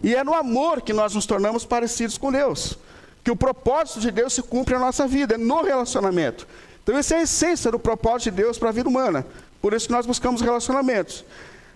E 0.00 0.14
é 0.14 0.22
no 0.22 0.32
amor 0.32 0.82
que 0.82 0.92
nós 0.92 1.16
nos 1.16 1.26
tornamos 1.26 1.64
parecidos 1.64 2.16
com 2.16 2.30
Deus. 2.30 2.78
Que 3.24 3.30
o 3.30 3.36
propósito 3.36 3.98
de 3.98 4.12
Deus 4.12 4.32
se 4.34 4.42
cumpre 4.42 4.74
na 4.74 4.80
nossa 4.80 5.04
vida, 5.06 5.34
é 5.34 5.38
no 5.38 5.62
relacionamento. 5.62 6.46
Então, 6.82 6.96
essa 6.96 7.16
é 7.16 7.18
a 7.18 7.22
essência 7.22 7.72
do 7.72 7.78
propósito 7.78 8.30
de 8.30 8.42
Deus 8.42 8.56
para 8.56 8.68
a 8.68 8.72
vida 8.72 8.88
humana. 8.88 9.26
Por 9.60 9.74
isso 9.74 9.88
que 9.88 9.92
nós 9.92 10.06
buscamos 10.06 10.42
relacionamentos. 10.42 11.24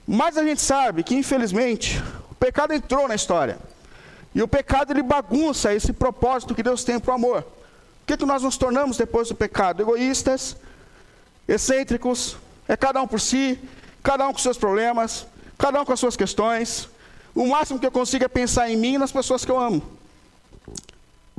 Mas 0.06 0.38
a 0.38 0.44
gente 0.44 0.60
sabe 0.60 1.02
que, 1.02 1.16
infelizmente, 1.16 2.00
o 2.30 2.34
pecado 2.36 2.72
entrou 2.72 3.08
na 3.08 3.16
história. 3.16 3.58
E 4.35 4.42
o 4.42 4.49
pecado 4.49 4.92
ele 4.92 5.02
bagunça 5.02 5.75
esse 5.75 5.92
propósito 5.92 6.54
que 6.54 6.62
Deus 6.62 6.85
tem 6.85 6.99
para 6.99 7.12
o 7.12 7.14
amor. 7.14 7.40
O 8.02 8.06
que, 8.06 8.16
que 8.16 8.26
nós 8.26 8.42
nos 8.42 8.56
tornamos 8.56 8.97
depois 8.97 9.28
do 9.28 9.35
pecado? 9.35 9.82
Egoístas, 9.82 10.56
excêntricos, 11.47 12.37
é 12.66 12.76
cada 12.76 13.00
um 13.00 13.06
por 13.06 13.20
si, 13.20 13.58
cada 14.02 14.26
um 14.26 14.32
com 14.32 14.38
seus 14.38 14.58
problemas, 14.58 15.26
cada 15.56 15.80
um 15.80 15.85
com 15.85 15.92
as 15.92 16.00
suas 16.00 16.16
questões. 16.16 16.88
O 17.35 17.47
máximo 17.47 17.78
que 17.78 17.87
eu 17.87 17.90
consigo 17.90 18.25
é 18.25 18.28
pensar 18.28 18.70
em 18.70 18.76
mim 18.76 18.94
e 18.94 18.99
nas 18.99 19.12
pessoas 19.12 19.44
que 19.44 19.50
eu 19.50 19.58
amo. 19.58 19.82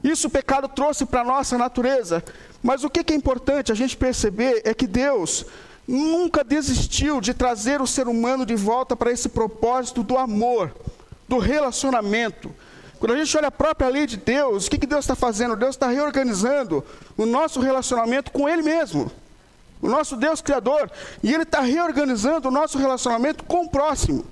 Isso 0.03 0.27
o 0.27 0.31
pecado 0.31 0.67
trouxe 0.67 1.05
para 1.05 1.21
a 1.21 1.25
nossa 1.25 1.57
natureza. 1.57 2.23
Mas 2.61 2.83
o 2.83 2.89
que, 2.89 3.03
que 3.03 3.13
é 3.13 3.15
importante 3.15 3.71
a 3.71 3.75
gente 3.75 3.95
perceber 3.95 4.61
é 4.65 4.73
que 4.73 4.87
Deus 4.87 5.45
nunca 5.87 6.43
desistiu 6.43 7.19
de 7.19 7.33
trazer 7.33 7.81
o 7.81 7.87
ser 7.87 8.07
humano 8.07 8.45
de 8.45 8.55
volta 8.55 8.95
para 8.95 9.11
esse 9.11 9.29
propósito 9.29 10.03
do 10.03 10.17
amor, 10.17 10.71
do 11.27 11.37
relacionamento. 11.37 12.53
Quando 12.99 13.13
a 13.13 13.17
gente 13.17 13.35
olha 13.37 13.47
a 13.47 13.51
própria 13.51 13.89
lei 13.89 14.05
de 14.05 14.17
Deus, 14.17 14.67
o 14.67 14.69
que, 14.69 14.77
que 14.77 14.87
Deus 14.87 15.05
está 15.05 15.15
fazendo? 15.15 15.55
Deus 15.55 15.75
está 15.75 15.87
reorganizando 15.87 16.83
o 17.17 17.25
nosso 17.25 17.59
relacionamento 17.61 18.31
com 18.31 18.47
Ele 18.47 18.61
mesmo. 18.61 19.09
O 19.81 19.87
nosso 19.87 20.17
Deus 20.17 20.41
Criador. 20.41 20.91
E 21.23 21.33
Ele 21.33 21.43
está 21.43 21.61
reorganizando 21.61 22.49
o 22.49 22.51
nosso 22.51 22.77
relacionamento 22.77 23.43
com 23.45 23.63
o 23.65 23.69
próximo. 23.69 24.25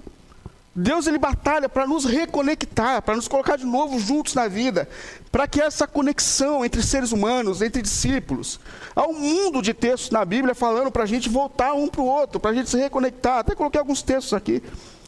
Deus 0.80 1.08
ele 1.08 1.18
batalha 1.18 1.68
para 1.68 1.88
nos 1.88 2.06
reconectar, 2.06 3.02
para 3.02 3.16
nos 3.16 3.28
colocar 3.28 3.58
de 3.58 3.66
novo 3.66 4.00
juntos 4.00 4.36
na 4.36 4.48
vida, 4.48 4.88
para 5.32 5.48
que 5.48 5.60
essa 5.60 5.88
conexão 5.88 6.64
entre 6.64 6.84
seres 6.84 7.12
humanos, 7.12 7.64
entre 7.64 7.82
discípulos, 7.82 8.60
há 8.96 9.08
um 9.08 9.14
mundo 9.14 9.60
de 9.60 9.74
textos 9.74 10.12
na 10.12 10.24
Bíblia 10.24 10.54
falando 10.54 10.92
para 10.92 11.02
a 11.02 11.08
gente 11.08 11.30
voltar 11.30 11.74
um 11.74 11.88
para 11.88 12.02
o 12.02 12.06
outro, 12.06 12.40
para 12.40 12.52
a 12.52 12.54
gente 12.54 12.70
se 12.70 12.78
reconectar. 12.78 13.40
Até 13.40 13.56
coloquei 13.56 13.80
alguns 13.80 14.04
textos 14.04 14.36
aqui. 14.36 14.62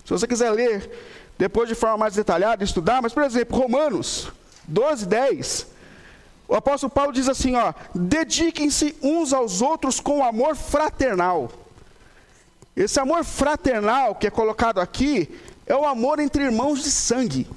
Se 0.04 0.10
você 0.10 0.26
quiser 0.26 0.50
ler 0.50 0.90
depois 1.40 1.70
de 1.70 1.74
forma 1.74 2.00
mais 2.00 2.16
detalhada, 2.16 2.66
estudar, 2.66 3.02
mas, 3.02 3.14
por 3.14 3.24
exemplo, 3.24 3.58
Romanos 3.58 4.28
12, 4.68 5.06
10. 5.06 5.68
O 6.50 6.54
apóstolo 6.54 6.92
Paulo 6.92 7.14
diz 7.14 7.30
assim: 7.30 7.56
ó, 7.56 7.74
dediquem-se 7.96 8.94
uns 9.02 9.32
aos 9.32 9.62
outros 9.62 10.02
com 10.02 10.22
amor 10.22 10.58
fraternal. 10.58 11.50
Esse 12.76 13.00
amor 13.00 13.24
fraternal 13.24 14.16
que 14.16 14.28
é 14.28 14.30
colocado 14.30 14.82
aqui 14.82 15.34
é 15.66 15.74
o 15.74 15.86
amor 15.86 16.20
entre 16.20 16.44
irmãos 16.44 16.84
de 16.84 16.92
sangue. 16.92 17.48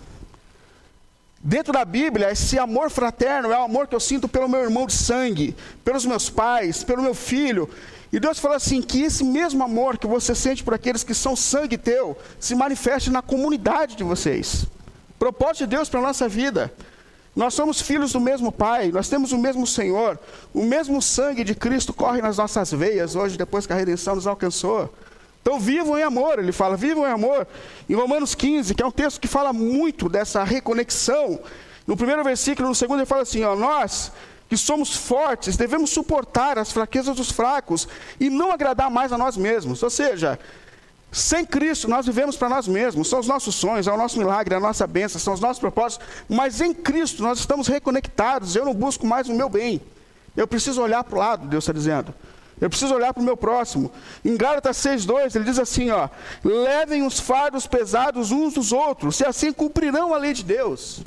Dentro 1.41 1.73
da 1.73 1.85
Bíblia, 1.85 2.31
esse 2.31 2.61
amor 2.61 2.89
fraterno 2.89 3.53
é 3.53 3.59
o 3.59 3.65
amor 3.65 3.89
que 3.89 3.97
eu 3.97 4.01
sinto 4.01 4.29
pelo 4.29 4.49
meu 4.49 4.61
irmão 4.61 4.87
de 4.87 4.93
sangue, 4.93 5.57
pelos 5.85 6.07
meus 6.07 6.31
pais, 6.31 6.85
pelo 6.85 7.03
meu 7.03 7.15
filho. 7.15 7.69
E 8.13 8.21
Deus 8.21 8.39
fala 8.39 8.57
assim: 8.57 8.83
que 8.83 9.03
esse 9.03 9.25
mesmo 9.25 9.65
amor 9.65 9.97
que 9.97 10.07
você 10.07 10.35
sente 10.35 10.63
por 10.63 10.75
aqueles 10.75 11.03
que 11.03 11.15
são 11.15 11.35
sangue 11.35 11.79
teu, 11.79 12.17
se 12.39 12.55
manifeste 12.55 13.11
na 13.11 13.23
comunidade 13.23 13.97
de 13.97 14.05
vocês. 14.05 14.67
Propósito 15.19 15.59
de 15.59 15.77
Deus 15.77 15.89
para 15.89 16.01
a 16.01 16.03
nossa 16.03 16.29
vida. 16.29 16.73
Nós 17.35 17.55
somos 17.55 17.81
filhos 17.81 18.13
do 18.13 18.21
mesmo 18.21 18.53
Pai, 18.53 18.93
nós 18.93 19.09
temos 19.09 19.33
o 19.33 19.39
mesmo 19.39 19.67
Senhor, 19.67 20.19
o 20.53 20.63
mesmo 20.63 21.01
sangue 21.01 21.43
de 21.43 21.55
Cristo 21.55 21.95
corre 21.95 22.21
nas 22.21 22.37
nossas 22.37 22.71
veias 22.71 23.17
hoje, 23.17 23.39
depois 23.39 23.67
que 23.67 23.73
a 23.73 23.77
redenção 23.77 24.15
nos 24.15 24.27
alcançou. 24.27 24.93
Então 25.41 25.59
vivam 25.59 25.99
em 25.99 26.03
amor, 26.03 26.39
ele 26.39 26.53
fala, 26.53 26.77
vivam 26.77 27.07
em 27.07 27.11
amor. 27.11 27.47
Em 27.89 27.95
Romanos 27.95 28.35
15, 28.35 28.75
que 28.75 28.83
é 28.83 28.87
um 28.87 28.91
texto 28.91 29.19
que 29.19 29.27
fala 29.27 29.51
muito 29.51 30.11
dessa 30.11 30.45
reconexão. 30.45 31.41
No 31.87 31.97
primeiro 31.97 32.23
versículo, 32.23 32.69
no 32.69 32.75
segundo, 32.75 33.01
ele 33.01 33.07
fala 33.07 33.23
assim: 33.23 33.43
ó, 33.43 33.57
nós 33.57 34.13
que 34.53 34.57
somos 34.59 34.95
fortes, 34.95 35.57
devemos 35.57 35.89
suportar 35.89 36.59
as 36.59 36.71
fraquezas 36.71 37.17
dos 37.17 37.31
fracos 37.31 37.89
e 38.21 38.29
não 38.29 38.53
agradar 38.53 38.91
mais 38.91 39.11
a 39.11 39.17
nós 39.17 39.35
mesmos. 39.35 39.83
Ou 39.83 39.89
seja, 39.89 40.39
sem 41.11 41.43
Cristo 41.43 41.89
nós 41.89 42.05
vivemos 42.05 42.37
para 42.37 42.51
nós 42.51 42.69
mesmos, 42.69 43.09
são 43.09 43.19
os 43.19 43.27
nossos 43.27 43.55
sonhos, 43.55 43.87
é 43.87 43.91
o 43.91 43.97
nosso 43.97 44.19
milagre, 44.19 44.53
é 44.53 44.59
a 44.59 44.61
nossa 44.61 44.87
bênção, 44.87 45.19
são 45.19 45.33
os 45.33 45.41
nossos 45.41 45.59
propósitos, 45.59 46.07
mas 46.29 46.61
em 46.61 46.75
Cristo 46.75 47.23
nós 47.23 47.39
estamos 47.39 47.67
reconectados, 47.67 48.55
eu 48.55 48.67
não 48.67 48.75
busco 48.75 49.07
mais 49.07 49.27
o 49.27 49.33
meu 49.33 49.49
bem. 49.49 49.81
Eu 50.37 50.47
preciso 50.47 50.83
olhar 50.83 51.03
para 51.03 51.17
o 51.17 51.19
lado, 51.19 51.49
Deus 51.49 51.65
está 51.65 51.73
dizendo. 51.73 52.15
Eu 52.61 52.69
preciso 52.69 52.95
olhar 52.95 53.15
para 53.15 53.23
o 53.23 53.25
meu 53.25 53.39
próximo. 53.39 53.91
Em 54.23 54.37
Gálatas 54.37 54.77
6,2, 54.77 55.35
ele 55.35 55.47
diz 55.47 55.59
assim: 55.59 55.89
ó, 55.89 56.11
levem 56.45 57.07
os 57.07 57.19
fardos 57.19 57.67
pesados 57.67 58.31
uns 58.31 58.53
dos 58.53 58.71
outros, 58.71 59.19
e 59.21 59.25
assim 59.25 59.51
cumprirão 59.51 60.13
a 60.13 60.19
lei 60.19 60.35
de 60.35 60.45
Deus. 60.45 61.01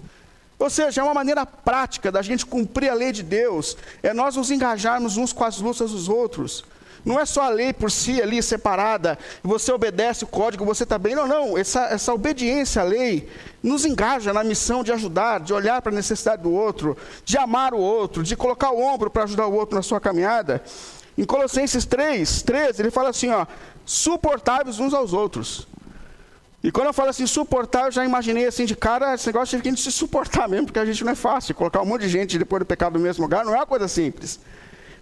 Ou 0.58 0.70
seja, 0.70 1.02
é 1.02 1.04
uma 1.04 1.14
maneira 1.14 1.46
prática 1.46 2.12
da 2.12 2.22
gente 2.22 2.46
cumprir 2.46 2.90
a 2.90 2.94
lei 2.94 3.12
de 3.12 3.24
Deus, 3.24 3.76
é 4.02 4.14
nós 4.14 4.36
nos 4.36 4.52
engajarmos 4.52 5.18
uns 5.18 5.34
com 5.34 5.44
as 5.44 5.60
lutas 5.60 5.92
dos 5.92 6.08
outros. 6.08 6.64
Não 7.06 7.20
é 7.20 7.26
só 7.26 7.44
a 7.44 7.50
lei 7.50 7.72
por 7.72 7.92
si 7.92 8.20
ali 8.20 8.42
separada, 8.42 9.20
você 9.44 9.72
obedece 9.72 10.24
o 10.24 10.28
código, 10.28 10.66
você 10.66 10.84
está 10.84 10.98
bem. 10.98 11.14
Não, 11.14 11.28
não. 11.28 11.56
Essa, 11.56 11.82
essa 11.86 12.12
obediência 12.12 12.82
à 12.82 12.86
lei 12.86 13.30
nos 13.62 13.86
engaja 13.86 14.34
na 14.34 14.44
missão 14.44 14.84
de 14.84 14.92
ajudar, 14.92 15.40
de 15.40 15.54
olhar 15.54 15.84
para 15.84 15.92
a 15.92 15.96
necessidade 15.96 16.42
do 16.42 16.52
outro, 16.52 16.98
de 17.24 17.38
amar 17.38 17.76
o 17.76 17.78
outro, 17.78 18.24
de 18.24 18.36
colocar 18.36 18.72
o 18.72 18.82
ombro 18.82 19.12
para 19.12 19.24
ajudar 19.24 19.46
o 19.46 19.54
outro 19.54 19.76
na 19.76 19.84
sua 19.84 20.02
caminhada. 20.02 20.64
Em 21.16 21.24
Colossenses 21.24 21.86
3, 21.86 22.42
13, 22.42 22.82
ele 22.82 22.92
fala 22.92 23.10
assim: 23.10 23.30
ó, 23.30 23.46
suportáveis 23.86 24.80
uns 24.80 24.94
aos 24.94 25.14
outros. 25.14 25.68
E 26.66 26.72
quando 26.72 26.88
eu 26.88 26.94
falo 26.94 27.10
assim, 27.10 27.28
suportar, 27.28 27.86
eu 27.86 27.92
já 27.92 28.04
imaginei 28.04 28.48
assim 28.48 28.66
de 28.66 28.76
cara, 28.76 29.14
esse 29.14 29.28
negócio 29.28 29.56
de 29.56 29.68
a 29.68 29.70
gente 29.70 29.80
se 29.80 29.92
suportar 29.92 30.50
mesmo, 30.50 30.66
porque 30.66 30.80
a 30.80 30.86
gente 30.86 31.04
não 31.04 31.12
é 31.12 31.16
fácil. 31.16 31.54
Colocar 31.54 31.80
um 31.80 31.86
monte 31.86 32.02
de 32.02 32.10
gente 32.10 32.40
depois 32.40 32.60
do 32.60 32.66
pecado 32.66 32.98
no 32.98 33.02
mesmo 33.02 33.24
lugar 33.24 33.46
não 33.46 33.54
é 33.54 33.58
uma 33.58 33.68
coisa 33.68 33.88
simples. 33.88 34.40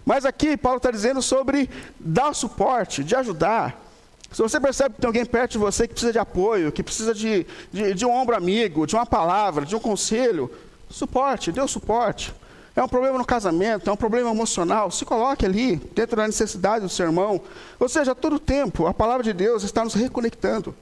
Mas 0.04 0.26
aqui, 0.26 0.58
Paulo 0.58 0.76
está 0.76 0.90
dizendo 0.90 1.22
sobre 1.22 1.70
dar 1.98 2.34
suporte, 2.34 3.02
de 3.02 3.16
ajudar. 3.16 3.82
Se 4.30 4.42
você 4.42 4.60
percebe 4.60 4.96
que 4.96 5.00
tem 5.00 5.06
alguém 5.06 5.24
perto 5.24 5.52
de 5.52 5.58
você 5.58 5.88
que 5.88 5.94
precisa 5.94 6.12
de 6.12 6.18
apoio, 6.18 6.70
que 6.70 6.82
precisa 6.82 7.14
de, 7.14 7.46
de, 7.72 7.94
de 7.94 8.04
um 8.04 8.10
ombro 8.10 8.36
amigo, 8.36 8.86
de 8.86 8.94
uma 8.94 9.06
palavra, 9.06 9.64
de 9.64 9.74
um 9.74 9.80
conselho, 9.80 10.50
suporte, 10.90 11.50
dê 11.50 11.62
o 11.62 11.66
suporte. 11.66 12.34
É 12.76 12.82
um 12.82 12.88
problema 12.88 13.16
no 13.16 13.24
casamento, 13.24 13.88
é 13.88 13.92
um 13.94 13.96
problema 13.96 14.30
emocional, 14.30 14.90
se 14.90 15.06
coloque 15.06 15.46
ali, 15.46 15.76
dentro 15.94 16.14
da 16.14 16.26
necessidade 16.26 16.84
do 16.84 16.90
seu 16.90 17.06
irmão. 17.06 17.40
Ou 17.80 17.88
seja, 17.88 18.14
todo 18.14 18.38
tempo, 18.38 18.86
a 18.86 18.92
palavra 18.92 19.22
de 19.22 19.32
Deus 19.32 19.62
está 19.62 19.82
nos 19.82 19.94
reconectando. 19.94 20.74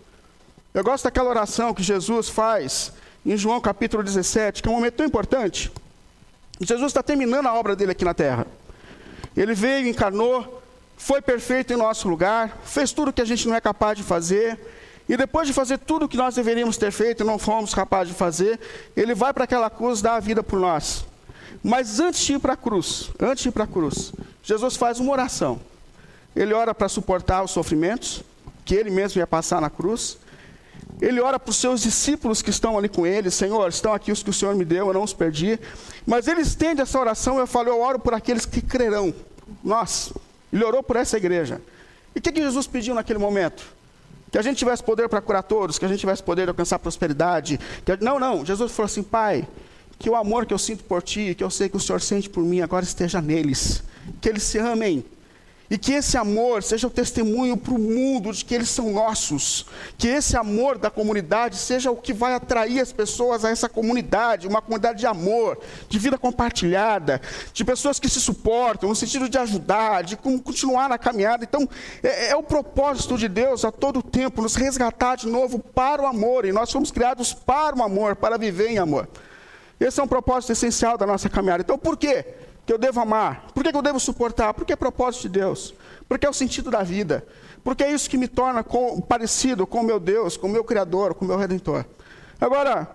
Eu 0.74 0.82
gosto 0.82 1.04
daquela 1.04 1.28
oração 1.28 1.74
que 1.74 1.82
Jesus 1.82 2.30
faz 2.30 2.92
em 3.26 3.36
João 3.36 3.60
capítulo 3.60 4.02
17, 4.02 4.62
que 4.62 4.68
é 4.68 4.72
um 4.72 4.76
momento 4.76 4.94
tão 4.94 5.06
importante. 5.06 5.70
Jesus 6.58 6.86
está 6.86 7.02
terminando 7.02 7.46
a 7.46 7.54
obra 7.54 7.76
dele 7.76 7.92
aqui 7.92 8.06
na 8.06 8.14
terra. 8.14 8.46
Ele 9.36 9.52
veio, 9.54 9.86
encarnou, 9.86 10.62
foi 10.96 11.20
perfeito 11.20 11.74
em 11.74 11.76
nosso 11.76 12.08
lugar, 12.08 12.58
fez 12.64 12.90
tudo 12.90 13.08
o 13.08 13.12
que 13.12 13.20
a 13.20 13.24
gente 13.24 13.46
não 13.46 13.54
é 13.54 13.60
capaz 13.60 13.98
de 13.98 14.02
fazer. 14.02 14.58
E 15.06 15.14
depois 15.14 15.46
de 15.46 15.52
fazer 15.52 15.76
tudo 15.78 16.06
o 16.06 16.08
que 16.08 16.16
nós 16.16 16.36
deveríamos 16.36 16.78
ter 16.78 16.90
feito 16.90 17.22
e 17.22 17.26
não 17.26 17.38
fomos 17.38 17.74
capazes 17.74 18.14
de 18.14 18.18
fazer, 18.18 18.58
ele 18.96 19.14
vai 19.14 19.34
para 19.34 19.44
aquela 19.44 19.68
cruz 19.68 20.00
dar 20.00 20.14
a 20.14 20.20
vida 20.20 20.42
por 20.42 20.58
nós. 20.58 21.04
Mas 21.62 22.00
antes 22.00 22.20
de 22.24 22.32
ir 22.32 22.38
para 22.38 22.54
a 22.54 22.56
cruz, 22.56 23.10
antes 23.20 23.42
de 23.42 23.50
ir 23.50 23.52
para 23.52 23.64
a 23.64 23.66
cruz, 23.66 24.12
Jesus 24.42 24.76
faz 24.76 24.98
uma 25.00 25.12
oração. 25.12 25.60
Ele 26.34 26.54
ora 26.54 26.74
para 26.74 26.88
suportar 26.88 27.42
os 27.42 27.50
sofrimentos 27.50 28.22
que 28.64 28.74
ele 28.74 28.90
mesmo 28.90 29.18
ia 29.18 29.26
passar 29.26 29.60
na 29.60 29.68
cruz. 29.68 30.16
Ele 31.00 31.20
ora 31.20 31.38
para 31.38 31.50
os 31.50 31.56
seus 31.56 31.80
discípulos 31.80 32.42
que 32.42 32.50
estão 32.50 32.78
ali 32.78 32.88
com 32.88 33.06
ele, 33.06 33.30
Senhor, 33.30 33.68
estão 33.68 33.92
aqui 33.92 34.12
os 34.12 34.22
que 34.22 34.30
o 34.30 34.32
Senhor 34.32 34.54
me 34.54 34.64
deu, 34.64 34.88
eu 34.88 34.94
não 34.94 35.02
os 35.02 35.12
perdi. 35.12 35.58
Mas 36.06 36.28
ele 36.28 36.42
estende 36.42 36.80
essa 36.80 36.99
oração, 36.99 37.38
eu 37.38 37.46
falo, 37.46 37.68
eu 37.68 37.80
oro 37.80 37.99
por 37.99 38.14
aqueles 38.14 38.46
que 38.46 38.61
crerão. 38.61 39.12
Nós, 39.64 40.12
ele 40.52 40.64
orou 40.64 40.82
por 40.82 40.96
essa 40.96 41.16
igreja. 41.16 41.61
E 42.14 42.18
o 42.18 42.22
que, 42.22 42.30
que 42.30 42.42
Jesus 42.42 42.66
pediu 42.66 42.94
naquele 42.94 43.18
momento? 43.18 43.64
Que 44.30 44.38
a 44.38 44.42
gente 44.42 44.58
tivesse 44.58 44.82
poder 44.82 45.08
para 45.08 45.20
curar 45.20 45.42
todos, 45.42 45.78
que 45.78 45.84
a 45.84 45.88
gente 45.88 46.00
tivesse 46.00 46.22
poder 46.22 46.44
de 46.44 46.50
alcançar 46.50 46.78
prosperidade. 46.78 47.58
Que... 47.84 47.96
Não, 48.02 48.18
não, 48.18 48.44
Jesus 48.44 48.72
falou 48.72 48.87
assim, 48.87 49.02
Pai, 49.02 49.46
que 49.99 50.08
o 50.08 50.16
amor 50.16 50.46
que 50.46 50.54
eu 50.54 50.58
sinto 50.58 50.84
por 50.84 51.02
ti, 51.02 51.34
que 51.34 51.44
eu 51.44 51.50
sei 51.50 51.68
que 51.68 51.76
o 51.76 51.80
Senhor 51.80 52.00
sente 52.00 52.28
por 52.28 52.42
mim, 52.42 52.61
agora 52.61 52.84
esteja 52.84 53.20
neles. 53.20 53.82
Que 54.20 54.28
eles 54.28 54.42
se 54.42 54.58
amem 54.58 55.04
e 55.72 55.78
que 55.78 55.94
esse 55.94 56.18
amor 56.18 56.62
seja 56.62 56.86
o 56.86 56.90
testemunho 56.90 57.56
para 57.56 57.72
o 57.72 57.78
mundo 57.78 58.30
de 58.30 58.44
que 58.44 58.54
eles 58.54 58.68
são 58.68 58.92
nossos. 58.92 59.64
Que 59.96 60.06
esse 60.06 60.36
amor 60.36 60.76
da 60.76 60.90
comunidade 60.90 61.56
seja 61.56 61.90
o 61.90 61.96
que 61.96 62.12
vai 62.12 62.34
atrair 62.34 62.78
as 62.78 62.92
pessoas 62.92 63.42
a 63.42 63.48
essa 63.48 63.70
comunidade, 63.70 64.46
uma 64.46 64.60
comunidade 64.60 64.98
de 64.98 65.06
amor, 65.06 65.58
de 65.88 65.98
vida 65.98 66.18
compartilhada, 66.18 67.22
de 67.54 67.64
pessoas 67.64 67.98
que 67.98 68.06
se 68.06 68.20
suportam, 68.20 68.90
no 68.90 68.94
sentido 68.94 69.30
de 69.30 69.38
ajudar, 69.38 70.02
de 70.02 70.14
continuar 70.14 70.90
na 70.90 70.98
caminhada. 70.98 71.42
Então, 71.42 71.66
é, 72.02 72.32
é 72.32 72.36
o 72.36 72.42
propósito 72.42 73.16
de 73.16 73.26
Deus 73.26 73.64
a 73.64 73.72
todo 73.72 74.02
tempo 74.02 74.42
nos 74.42 74.54
resgatar 74.54 75.16
de 75.16 75.26
novo 75.26 75.58
para 75.58 76.02
o 76.02 76.06
amor. 76.06 76.44
E 76.44 76.52
nós 76.52 76.70
fomos 76.70 76.90
criados 76.90 77.32
para 77.32 77.74
o 77.74 77.82
amor, 77.82 78.14
para 78.14 78.36
viver 78.36 78.68
em 78.68 78.76
amor. 78.76 79.08
Esse 79.80 80.00
é 80.00 80.02
um 80.02 80.08
propósito 80.08 80.52
essencial 80.52 80.98
da 80.98 81.06
nossa 81.06 81.30
caminhada. 81.30 81.62
Então, 81.62 81.78
por 81.78 81.96
quê? 81.96 82.26
Que 82.66 82.73
eu 82.73 82.78
devo 82.78 83.00
amar? 83.00 83.47
Por 83.54 83.64
que 83.64 83.76
eu 83.76 83.83
devo 83.83 83.99
suportar? 83.99 84.54
Porque 84.54 84.73
é 84.73 84.76
propósito 84.76 85.23
de 85.23 85.40
Deus. 85.40 85.75
Porque 86.09 86.26
é 86.26 86.31
o 86.31 86.33
sentido 86.33 86.71
da 86.71 86.83
vida. 86.83 87.26
Porque 87.64 87.83
é 87.85 87.92
isso 87.92 88.09
que 88.09 88.16
me 88.16 88.28
torna 88.28 88.62
com, 88.62 89.00
parecido 89.00 89.66
com 89.66 89.81
o 89.81 89.85
meu 89.85 89.99
Deus, 89.99 90.37
com 90.37 90.47
o 90.47 90.50
meu 90.50 90.64
Criador, 90.64 91.14
com 91.14 91.25
o 91.25 91.28
meu 91.28 91.37
Redentor. 91.37 91.85
Agora, 92.40 92.88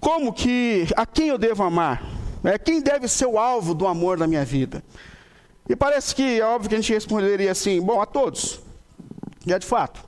como 0.00 0.32
que, 0.32 0.86
a 0.96 1.04
quem 1.04 1.28
eu 1.28 1.38
devo 1.38 1.62
amar? 1.62 2.02
É, 2.44 2.56
quem 2.56 2.80
deve 2.80 3.08
ser 3.08 3.26
o 3.26 3.38
alvo 3.38 3.74
do 3.74 3.86
amor 3.86 4.18
da 4.18 4.26
minha 4.26 4.44
vida? 4.44 4.82
E 5.68 5.76
parece 5.76 6.14
que 6.14 6.40
é 6.40 6.44
óbvio 6.44 6.70
que 6.70 6.74
a 6.76 6.80
gente 6.80 6.92
responderia 6.92 7.50
assim, 7.50 7.80
bom, 7.80 8.00
a 8.00 8.06
todos. 8.06 8.60
E 9.46 9.52
é 9.52 9.58
de 9.58 9.66
fato. 9.66 10.00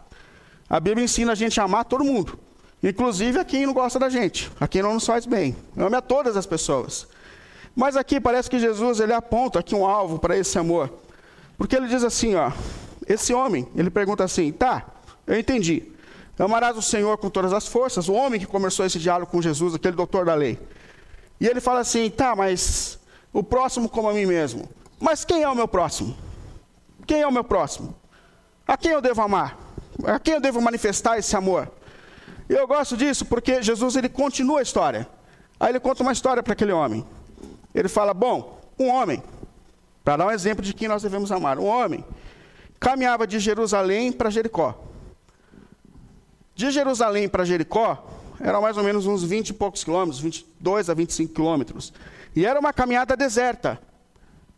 A 0.68 0.78
Bíblia 0.78 1.04
ensina 1.04 1.32
a 1.32 1.34
gente 1.34 1.60
a 1.60 1.64
amar 1.64 1.84
todo 1.84 2.04
mundo. 2.04 2.38
Inclusive 2.82 3.38
a 3.38 3.44
quem 3.44 3.66
não 3.66 3.74
gosta 3.74 3.98
da 3.98 4.08
gente, 4.08 4.50
a 4.58 4.66
quem 4.66 4.82
não 4.82 4.94
nos 4.94 5.04
faz 5.04 5.26
bem. 5.26 5.54
Amo 5.76 5.96
a 5.96 6.00
todas 6.00 6.36
as 6.36 6.46
pessoas. 6.46 7.06
Mas 7.80 7.96
aqui 7.96 8.20
parece 8.20 8.50
que 8.50 8.58
Jesus 8.58 9.00
ele 9.00 9.14
aponta 9.14 9.58
aqui 9.58 9.74
um 9.74 9.86
alvo 9.86 10.18
para 10.18 10.36
esse 10.36 10.58
amor. 10.58 10.92
Porque 11.56 11.74
ele 11.74 11.88
diz 11.88 12.04
assim, 12.04 12.34
ó, 12.34 12.52
esse 13.08 13.32
homem, 13.32 13.66
ele 13.74 13.88
pergunta 13.88 14.22
assim: 14.22 14.52
"Tá, 14.52 14.84
eu 15.26 15.40
entendi. 15.40 15.90
Amarás 16.38 16.76
o 16.76 16.82
Senhor 16.82 17.16
com 17.16 17.30
todas 17.30 17.54
as 17.54 17.66
forças". 17.66 18.06
O 18.06 18.12
homem 18.12 18.38
que 18.38 18.44
começou 18.44 18.84
esse 18.84 18.98
diálogo 18.98 19.32
com 19.32 19.40
Jesus, 19.40 19.74
aquele 19.74 19.96
doutor 19.96 20.26
da 20.26 20.34
lei. 20.34 20.58
E 21.40 21.46
ele 21.46 21.58
fala 21.58 21.80
assim: 21.80 22.10
"Tá, 22.10 22.36
mas 22.36 22.98
o 23.32 23.42
próximo 23.42 23.88
como 23.88 24.10
a 24.10 24.12
mim 24.12 24.26
mesmo". 24.26 24.68
Mas 25.00 25.24
quem 25.24 25.42
é 25.42 25.48
o 25.48 25.54
meu 25.54 25.66
próximo? 25.66 26.14
Quem 27.06 27.22
é 27.22 27.26
o 27.26 27.32
meu 27.32 27.44
próximo? 27.44 27.94
A 28.68 28.76
quem 28.76 28.90
eu 28.90 29.00
devo 29.00 29.22
amar? 29.22 29.56
A 30.04 30.18
quem 30.18 30.34
eu 30.34 30.40
devo 30.42 30.60
manifestar 30.60 31.16
esse 31.18 31.34
amor? 31.34 31.66
E 32.46 32.52
eu 32.52 32.68
gosto 32.68 32.94
disso 32.94 33.24
porque 33.24 33.62
Jesus 33.62 33.96
ele 33.96 34.10
continua 34.10 34.58
a 34.58 34.62
história. 34.62 35.08
Aí 35.58 35.70
ele 35.70 35.80
conta 35.80 36.02
uma 36.02 36.12
história 36.12 36.42
para 36.42 36.52
aquele 36.52 36.72
homem. 36.72 37.06
Ele 37.74 37.88
fala: 37.88 38.12
Bom, 38.12 38.60
um 38.78 38.88
homem, 38.88 39.22
para 40.04 40.18
dar 40.18 40.26
um 40.26 40.30
exemplo 40.30 40.64
de 40.64 40.72
quem 40.72 40.88
nós 40.88 41.02
devemos 41.02 41.30
amar, 41.30 41.58
um 41.58 41.66
homem 41.66 42.04
caminhava 42.78 43.26
de 43.26 43.38
Jerusalém 43.38 44.10
para 44.10 44.30
Jericó. 44.30 44.82
De 46.54 46.70
Jerusalém 46.70 47.28
para 47.28 47.44
Jericó, 47.44 48.06
eram 48.40 48.62
mais 48.62 48.76
ou 48.76 48.82
menos 48.82 49.06
uns 49.06 49.22
20 49.22 49.50
e 49.50 49.52
poucos 49.52 49.84
quilômetros, 49.84 50.20
22 50.20 50.88
a 50.88 50.94
25 50.94 51.34
quilômetros. 51.34 51.92
E 52.34 52.46
era 52.46 52.58
uma 52.58 52.72
caminhada 52.72 53.16
deserta. 53.16 53.78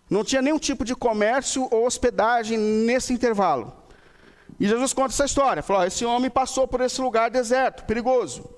Não 0.08 0.22
tinha 0.22 0.42
nenhum 0.42 0.58
tipo 0.58 0.84
de 0.84 0.94
comércio 0.94 1.66
ou 1.70 1.86
hospedagem 1.86 2.58
nesse 2.58 3.12
intervalo. 3.12 3.72
E 4.60 4.68
Jesus 4.68 4.92
conta 4.92 5.08
essa 5.08 5.24
história. 5.24 5.62
Falou: 5.62 5.84
esse 5.84 6.04
homem 6.04 6.30
passou 6.30 6.68
por 6.68 6.80
esse 6.80 7.00
lugar 7.00 7.30
deserto, 7.30 7.84
perigoso. 7.84 8.48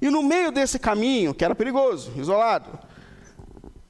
E 0.00 0.08
no 0.08 0.22
meio 0.22 0.50
desse 0.50 0.78
caminho, 0.78 1.34
que 1.34 1.44
era 1.44 1.54
perigoso, 1.54 2.12
isolado, 2.16 2.78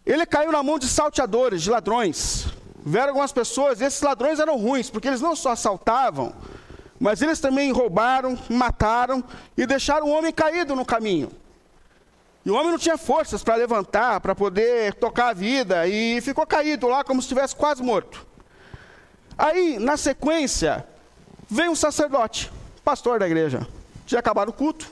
ele 0.05 0.27
caiu 0.27 0.51
na 0.51 0.63
mão 0.63 0.79
de 0.79 0.89
salteadores, 0.89 1.63
de 1.63 1.71
ladrões. 1.71 2.47
Vieram 2.85 3.11
algumas 3.11 3.33
pessoas, 3.33 3.81
esses 3.81 4.01
ladrões 4.03 4.41
eram 4.41 4.59
ruins, 4.59 4.91
porque 4.91 5.07
eles 5.07 5.21
não 5.21 5.37
só 5.37 5.51
assaltavam, 5.51 6.35
mas 6.99 7.23
eles 7.23 7.39
também 7.39 7.71
roubaram, 7.71 8.37
mataram 8.49 9.23
e 9.57 9.65
deixaram 9.65 10.07
o 10.07 10.11
homem 10.11 10.33
caído 10.33 10.75
no 10.75 10.85
caminho. 10.85 11.31
E 12.45 12.51
o 12.51 12.55
homem 12.55 12.73
não 12.73 12.79
tinha 12.79 12.99
forças 12.99 13.45
para 13.45 13.55
levantar, 13.55 14.21
para 14.21 14.35
poder 14.35 14.95
tocar 14.95 15.29
a 15.29 15.33
vida, 15.33 15.87
e 15.87 16.21
ficou 16.21 16.45
caído 16.45 16.89
lá 16.89 17.05
como 17.05 17.23
se 17.23 17.27
estivesse 17.27 17.55
quase 17.55 17.81
morto. 17.83 18.27
Aí, 19.39 19.79
na 19.79 19.97
sequência, 19.97 20.85
veio 21.49 21.71
um 21.71 21.77
sacerdote, 21.77 22.51
pastor 22.85 23.21
da 23.21 23.27
igreja. 23.27 23.67
Tinha 24.05 24.19
acabado 24.19 24.49
o 24.49 24.53
culto, 24.53 24.91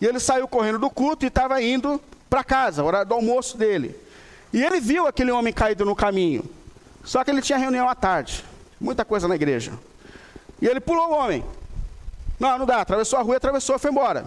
e 0.00 0.06
ele 0.06 0.18
saiu 0.18 0.48
correndo 0.48 0.80
do 0.80 0.90
culto 0.90 1.24
e 1.24 1.28
estava 1.28 1.62
indo 1.62 2.00
para 2.28 2.42
casa, 2.42 2.82
horário 2.82 3.08
do 3.08 3.14
almoço 3.14 3.56
dele. 3.56 4.07
E 4.52 4.64
ele 4.64 4.80
viu 4.80 5.06
aquele 5.06 5.30
homem 5.30 5.52
caído 5.52 5.84
no 5.84 5.94
caminho. 5.94 6.44
Só 7.04 7.22
que 7.22 7.30
ele 7.30 7.42
tinha 7.42 7.58
reunião 7.58 7.88
à 7.88 7.94
tarde. 7.94 8.44
Muita 8.80 9.04
coisa 9.04 9.28
na 9.28 9.34
igreja. 9.34 9.72
E 10.60 10.66
ele 10.66 10.80
pulou 10.80 11.10
o 11.10 11.12
homem. 11.12 11.44
Não, 12.38 12.58
não 12.58 12.66
dá. 12.66 12.80
Atravessou 12.80 13.18
a 13.18 13.22
rua, 13.22 13.36
atravessou 13.36 13.78
foi 13.78 13.90
embora. 13.90 14.24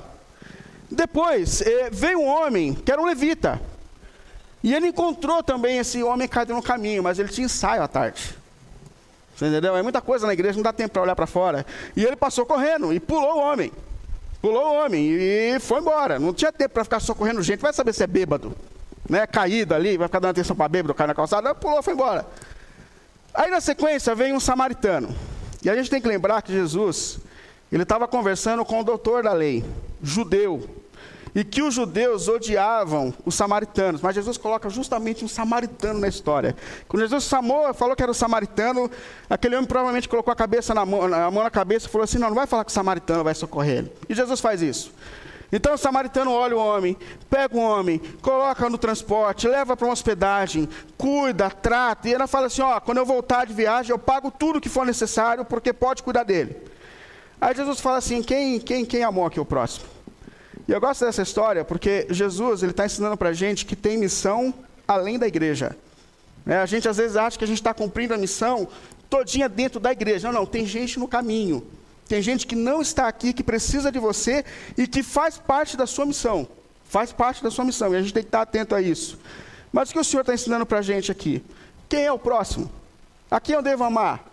Depois, 0.90 1.62
eh, 1.62 1.90
veio 1.92 2.20
um 2.20 2.28
homem 2.28 2.74
que 2.74 2.92
era 2.92 3.02
um 3.02 3.06
levita. 3.06 3.62
E 4.64 4.74
ele 4.76 4.88
encontrou 4.88 5.42
também 5.42 5.78
esse 5.78 6.04
homem 6.04 6.28
caído 6.28 6.54
no 6.54 6.62
caminho, 6.62 7.02
mas 7.02 7.18
ele 7.18 7.30
tinha 7.30 7.46
ensaio 7.46 7.82
à 7.82 7.88
tarde. 7.88 8.36
Você 9.36 9.48
entendeu? 9.48 9.76
É 9.76 9.82
muita 9.82 10.02
coisa 10.02 10.28
na 10.28 10.34
igreja, 10.34 10.56
não 10.56 10.64
dá 10.64 10.72
tempo 10.72 10.94
para 10.94 11.02
olhar 11.02 11.16
para 11.16 11.26
fora. 11.26 11.66
E 11.96 12.04
ele 12.04 12.16
passou 12.16 12.46
correndo 12.46 12.94
e 12.94 13.00
pulou 13.00 13.38
o 13.38 13.40
homem. 13.40 13.72
Pulou 14.40 14.66
o 14.66 14.76
homem 14.76 15.08
e 15.10 15.60
foi 15.60 15.80
embora. 15.80 16.20
Não 16.20 16.34
tinha 16.34 16.52
tempo 16.52 16.74
para 16.74 16.84
ficar 16.84 17.00
socorrendo 17.00 17.42
gente. 17.42 17.60
Vai 17.60 17.74
saber 17.74 17.94
se 17.94 18.04
é 18.04 18.08
bêbado 18.08 18.56
né, 19.12 19.28
caído 19.28 19.76
ali, 19.76 19.98
vai 19.98 20.08
ficar 20.08 20.20
dando 20.20 20.32
atenção 20.32 20.56
para 20.56 20.70
bêbado, 20.70 20.94
cai 20.94 21.06
na 21.06 21.14
calçada, 21.14 21.54
pulou, 21.54 21.84
foi 21.84 21.94
embora. 21.94 22.26
Aí 23.34 23.52
na 23.52 23.60
sequência 23.60 24.16
vem 24.16 24.34
um 24.34 24.40
samaritano. 24.40 25.14
E 25.62 25.70
a 25.70 25.76
gente 25.76 25.90
tem 25.90 26.02
que 26.02 26.08
lembrar 26.08 26.42
que 26.42 26.54
Jesus, 26.54 27.20
ele 27.70 27.84
estava 27.84 28.08
conversando 28.08 28.64
com 28.64 28.80
o 28.80 28.84
doutor 28.86 29.24
da 29.24 29.34
lei, 29.34 29.66
judeu, 30.02 30.64
e 31.36 31.44
que 31.44 31.62
os 31.62 31.74
judeus 31.74 32.30
odiavam 32.30 33.14
os 33.26 33.36
samaritanos, 33.36 34.00
mas 34.02 34.16
Jesus 34.16 34.38
coloca 34.38 34.70
justamente 34.70 35.26
um 35.26 35.28
samaritano 35.28 36.00
na 36.00 36.08
história. 36.08 36.56
Quando 36.88 37.02
Jesus 37.02 37.26
chamou, 37.26 37.74
falou 37.74 37.98
que 37.98 38.04
era 38.04 38.12
o 38.12 38.16
samaritano, 38.16 38.90
aquele 39.30 39.58
homem 39.58 39.68
provavelmente 39.68 40.08
colocou 40.08 40.32
a 40.32 40.36
cabeça 40.36 40.74
na 40.74 40.86
mão, 40.86 41.14
a 41.14 41.30
mão 41.30 41.44
na 41.44 41.50
cabeça 41.50 41.86
e 41.86 41.90
falou 41.90 42.06
assim: 42.06 42.18
não, 42.18 42.30
não 42.30 42.36
vai 42.36 42.48
falar 42.48 42.64
que 42.64 42.72
o 42.72 42.74
samaritano 42.74 43.26
vai 43.26 43.36
socorrer 43.36 43.80
ele. 43.80 43.92
E 44.08 44.16
Jesus 44.16 44.40
faz 44.40 44.62
isso. 44.62 44.94
Então 45.52 45.74
o 45.74 45.78
samaritano 45.78 46.32
olha 46.32 46.56
o 46.56 46.60
homem, 46.60 46.98
pega 47.30 47.56
o 47.56 47.60
homem, 47.60 48.00
coloca 48.22 48.70
no 48.70 48.78
transporte, 48.78 49.48
leva 49.48 49.76
para 49.76 49.86
uma 49.86 49.94
hospedagem, 49.94 50.70
cuida, 50.98 51.50
trata, 51.50 52.08
e 52.08 52.14
ela 52.14 52.26
fala 52.26 52.48
assim: 52.48 52.62
ó, 52.62 52.80
quando 52.80 53.00
eu 53.00 53.06
voltar 53.06 53.46
de 53.46 53.54
viagem, 53.54 53.92
eu 53.92 54.00
pago 54.00 54.32
tudo 54.32 54.62
que 54.62 54.70
for 54.70 54.86
necessário, 54.86 55.44
porque 55.44 55.74
pode 55.74 56.04
cuidar 56.04 56.24
dele. 56.24 56.56
Aí 57.40 57.54
Jesus 57.56 57.80
fala 57.80 57.98
assim: 57.98 58.22
quem, 58.22 58.60
quem, 58.60 58.86
quem 58.86 59.04
amou 59.04 59.26
aqui 59.26 59.40
o 59.40 59.46
próximo? 59.46 59.86
E 60.68 60.72
eu 60.72 60.80
gosto 60.80 61.04
dessa 61.06 61.22
história 61.22 61.66
porque 61.66 62.08
Jesus 62.10 62.64
ele 62.64 62.72
está 62.72 62.86
ensinando 62.86 63.18
para 63.18 63.30
a 63.30 63.34
gente 63.34 63.66
que 63.66 63.76
tem 63.76 63.98
missão 63.98 64.54
além 64.88 65.20
da 65.20 65.28
igreja. 65.28 65.76
É, 66.46 66.58
a 66.58 66.66
gente 66.66 66.88
às 66.88 66.98
vezes 66.98 67.18
acha 67.18 67.38
que 67.38 67.44
a 67.44 67.48
gente 67.48 67.60
está 67.60 67.74
cumprindo 67.74 68.14
a 68.14 68.18
missão 68.18 68.68
todinha 69.10 69.50
dentro 69.50 69.80
da 69.80 69.92
igreja. 69.92 70.32
Não, 70.32 70.40
não, 70.40 70.46
tem 70.46 70.66
gente 70.66 70.98
no 70.98 71.08
caminho. 71.08 71.66
Tem 72.12 72.22
gente 72.22 72.46
que 72.46 72.58
não 72.58 72.82
está 72.82 73.08
aqui, 73.08 73.32
que 73.32 73.42
precisa 73.42 73.90
de 73.90 73.98
você 73.98 74.44
e 74.78 74.86
que 74.86 75.02
faz 75.02 75.38
parte 75.38 75.78
da 75.78 75.88
sua 75.88 76.06
missão. 76.06 76.46
Faz 76.84 77.14
parte 77.14 77.42
da 77.42 77.50
sua 77.50 77.64
missão. 77.64 77.94
E 77.94 77.96
a 77.96 78.02
gente 78.02 78.14
tem 78.14 78.22
que 78.22 78.28
estar 78.28 78.42
atento 78.42 78.76
a 78.76 78.82
isso. 78.82 79.18
Mas 79.72 79.90
o 79.90 79.94
que 79.94 80.00
o 80.00 80.04
Senhor 80.04 80.20
está 80.20 80.34
ensinando 80.34 80.66
para 80.66 80.80
a 80.80 80.82
gente 80.82 81.10
aqui? 81.10 81.42
Quem 81.88 82.04
é 82.04 82.12
o 82.12 82.20
próximo? 82.20 82.70
A 83.30 83.40
quem 83.40 83.56
eu 83.56 83.62
devo 83.62 83.86
amar? 83.86 84.26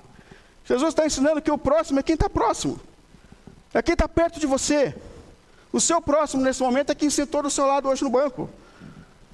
Jesus 0.64 0.88
está 0.88 1.06
ensinando 1.06 1.40
que 1.40 1.52
o 1.52 1.56
próximo 1.56 2.00
é 2.00 2.02
quem 2.02 2.14
está 2.14 2.28
próximo. 2.28 2.80
É 3.72 3.80
quem 3.80 3.92
está 3.92 4.08
perto 4.08 4.40
de 4.40 4.46
você. 4.48 4.92
O 5.72 5.80
seu 5.80 6.02
próximo 6.02 6.42
nesse 6.42 6.60
momento 6.60 6.90
é 6.90 6.96
quem 6.96 7.10
sentou 7.10 7.44
do 7.44 7.48
seu 7.48 7.64
lado 7.64 7.88
hoje 7.88 8.02
no 8.02 8.10
banco. 8.10 8.50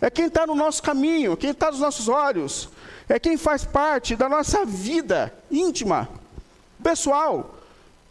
É 0.02 0.10
quem 0.10 0.26
está 0.26 0.46
no 0.46 0.54
nosso 0.54 0.82
caminho, 0.82 1.34
quem 1.34 1.48
está 1.48 1.70
nos 1.70 1.80
nossos 1.80 2.08
olhos. 2.08 2.68
É 3.08 3.18
quem 3.18 3.38
faz 3.38 3.64
parte 3.64 4.14
da 4.14 4.28
nossa 4.28 4.66
vida 4.66 5.32
íntima, 5.50 6.10
pessoal. 6.82 7.53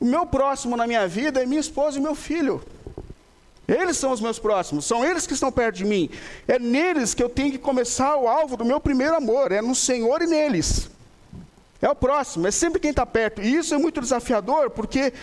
O 0.03 0.05
meu 0.05 0.25
próximo 0.25 0.75
na 0.75 0.85
minha 0.85 1.07
vida 1.07 1.41
é 1.41 1.45
minha 1.45 1.61
esposa 1.61 1.97
e 1.97 2.01
meu 2.01 2.13
filho. 2.13 2.61
Eles 3.65 3.95
são 3.95 4.11
os 4.11 4.19
meus 4.19 4.37
próximos, 4.37 4.83
são 4.83 5.05
eles 5.05 5.25
que 5.25 5.33
estão 5.33 5.49
perto 5.49 5.77
de 5.77 5.85
mim. 5.85 6.09
É 6.45 6.59
neles 6.59 7.13
que 7.13 7.23
eu 7.23 7.29
tenho 7.29 7.53
que 7.53 7.57
começar 7.57 8.17
o 8.17 8.27
alvo 8.27 8.57
do 8.57 8.65
meu 8.65 8.81
primeiro 8.81 9.15
amor, 9.15 9.53
é 9.53 9.61
no 9.61 9.73
Senhor 9.73 10.21
e 10.21 10.27
neles. 10.27 10.89
É 11.81 11.89
o 11.89 11.95
próximo, 11.95 12.45
é 12.45 12.51
sempre 12.51 12.81
quem 12.81 12.89
está 12.89 13.05
perto. 13.05 13.41
E 13.41 13.55
isso 13.55 13.73
é 13.73 13.77
muito 13.77 14.01
desafiador, 14.01 14.71
porque 14.71 15.13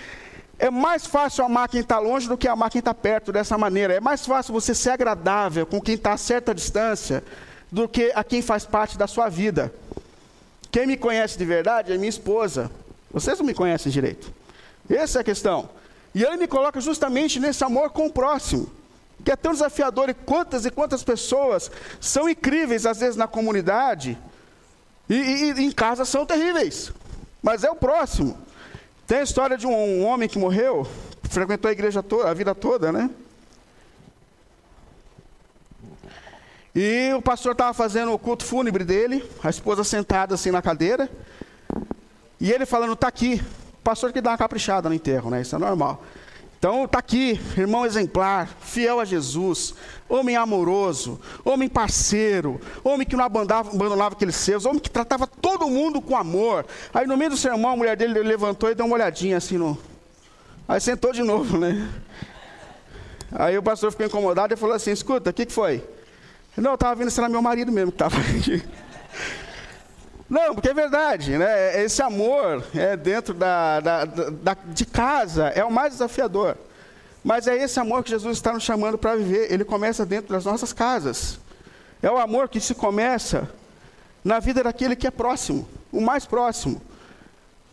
é 0.59 0.71
mais 0.71 1.05
fácil 1.05 1.45
amar 1.45 1.69
quem 1.69 1.83
está 1.83 1.99
longe 1.99 2.27
do 2.27 2.39
que 2.39 2.49
amar 2.49 2.71
quem 2.71 2.79
está 2.79 2.95
perto 2.95 3.31
dessa 3.31 3.59
maneira. 3.59 3.93
É 3.93 4.01
mais 4.01 4.25
fácil 4.25 4.55
você 4.55 4.75
ser 4.75 4.93
agradável 4.93 5.67
com 5.67 5.79
quem 5.79 5.97
está 5.97 6.15
a 6.15 6.17
certa 6.17 6.55
distância 6.55 7.23
do 7.71 7.87
que 7.87 8.11
a 8.15 8.25
quem 8.25 8.41
faz 8.41 8.65
parte 8.65 8.97
da 8.97 9.07
sua 9.07 9.29
vida. 9.29 9.71
Quem 10.73 10.87
me 10.87 10.97
conhece 10.97 11.37
de 11.37 11.45
verdade 11.45 11.93
é 11.93 11.99
minha 11.99 12.09
esposa. 12.09 12.71
Vocês 13.13 13.39
não 13.39 13.45
me 13.45 13.53
conhecem 13.53 13.93
direito. 13.93 14.40
Essa 14.95 15.19
é 15.19 15.21
a 15.21 15.25
questão. 15.25 15.71
E 16.15 16.25
ele 16.25 16.37
me 16.37 16.49
coloca 16.49 16.81
justamente 16.81 17.39
nesse 17.39 17.63
amor 17.63 17.91
com 17.91 18.07
o 18.07 18.13
próximo, 18.13 18.71
que 19.25 19.31
é 19.31 19.37
tão 19.37 19.53
desafiador. 19.53 20.09
E 20.09 20.15
quantas 20.15 20.67
e 20.67 20.71
quantas 20.71 21.05
pessoas 21.05 21.71
são 22.01 22.29
incríveis, 22.29 22.85
às 22.85 22.99
vezes, 22.99 23.17
na 23.17 23.29
comunidade, 23.29 24.19
e, 25.09 25.15
e, 25.15 25.53
e 25.53 25.65
em 25.65 25.71
casa 25.71 26.05
são 26.05 26.27
terríveis. 26.27 26.93
Mas 27.43 27.65
é 27.65 27.71
o 27.71 27.77
próximo. 27.77 28.37
Tem 29.07 29.19
a 29.19 29.23
história 29.23 29.57
de 29.57 29.67
um, 29.67 29.73
um 29.73 30.05
homem 30.05 30.29
que 30.29 30.39
morreu, 30.39 30.87
frequentou 31.25 31.69
a 31.69 31.73
igreja 31.73 32.03
toda, 32.03 32.31
a 32.31 32.35
vida 32.35 32.55
toda, 32.55 32.93
né? 32.93 33.11
E 36.75 37.13
o 37.17 37.21
pastor 37.23 37.53
estava 37.53 37.75
fazendo 37.75 38.13
o 38.13 38.19
culto 38.19 38.45
fúnebre 38.45 38.85
dele, 38.85 39.29
a 39.43 39.51
esposa 39.51 39.83
sentada 39.83 40.35
assim 40.35 40.53
na 40.53 40.63
cadeira, 40.63 41.11
e 42.41 42.53
ele 42.53 42.65
falando, 42.65 42.93
está 42.93 43.09
aqui. 43.09 43.43
Pastor 43.91 44.13
que 44.13 44.21
dá 44.21 44.31
uma 44.31 44.39
caprichada 44.39 44.89
no 44.89 44.95
enterro, 44.95 45.31
né? 45.31 45.41
Isso 45.41 45.57
é 45.57 45.59
normal. 45.59 46.01
Então 46.57 46.85
está 46.85 47.01
aqui, 47.01 47.41
irmão 47.59 47.85
exemplar, 47.85 48.49
fiel 48.61 49.01
a 49.01 49.05
Jesus, 49.05 49.75
homem 50.09 50.37
amoroso, 50.37 51.21
homem 51.45 51.69
parceiro, 51.69 52.61
homem 52.85 53.05
que 53.05 53.17
não 53.17 53.25
abandonava, 53.25 53.71
abandonava 53.71 54.15
aqueles 54.15 54.37
seus, 54.37 54.65
homem 54.65 54.79
que 54.79 54.89
tratava 54.89 55.27
todo 55.27 55.69
mundo 55.69 56.01
com 56.01 56.17
amor. 56.17 56.65
Aí 56.95 57.05
no 57.05 57.17
meio 57.17 57.31
do 57.31 57.37
sermão 57.37 57.73
a 57.73 57.77
mulher 57.77 57.97
dele 57.97 58.21
levantou 58.21 58.71
e 58.71 58.77
deu 58.77 58.87
uma 58.87 58.95
olhadinha 58.95 59.39
assim 59.39 59.59
no. 59.59 59.77
Aí 60.69 60.81
sentou 60.81 61.13
de 61.13 61.25
novo, 61.25 61.59
né? 61.59 61.91
Aí 63.33 63.59
o 63.59 63.63
pastor 63.63 63.91
ficou 63.91 64.07
incomodado 64.07 64.55
e 64.55 64.57
falou 64.57 64.77
assim: 64.77 64.93
escuta, 64.93 65.31
o 65.31 65.33
que, 65.33 65.47
que 65.47 65.53
foi? 65.53 65.83
Não, 66.57 66.71
eu 66.71 66.75
estava 66.75 66.95
vendo 66.95 67.11
se 67.11 67.19
era 67.19 67.29
meu 67.29 67.43
marido 67.43 67.73
mesmo 67.73 67.91
que 67.91 67.97
estava 67.97 68.15
aqui. 68.39 68.63
Não, 70.31 70.55
porque 70.55 70.69
é 70.69 70.75
verdade, 70.75 71.37
né? 71.37 71.83
Esse 71.83 72.01
amor 72.01 72.65
é 72.73 72.97
dentro 72.97 73.35
da, 73.35 73.81
da, 73.81 74.05
da, 74.05 74.57
de 74.65 74.87
casa 74.87 75.49
é 75.49 75.65
o 75.65 75.73
mais 75.73 75.95
desafiador. 75.95 76.57
Mas 77.25 77.49
é 77.49 77.57
esse 77.57 77.81
amor 77.81 78.05
que 78.05 78.11
Jesus 78.11 78.39
está 78.39 78.53
nos 78.53 78.63
chamando 78.63 78.97
para 78.97 79.17
viver. 79.17 79.53
Ele 79.53 79.65
começa 79.65 80.07
dentro 80.07 80.33
das 80.33 80.45
nossas 80.45 80.73
casas. 80.73 81.41
É 82.01 82.09
o 82.09 82.17
amor 82.17 82.49
que 82.49 82.61
se 82.61 82.77
começa 82.77 83.51
na 84.25 84.39
vida 84.39 84.63
daquele 84.63 84.95
que 84.95 85.07
é 85.07 85.11
próximo, 85.11 85.69
o 85.91 86.01
mais 86.01 86.25
próximo. 86.25 86.81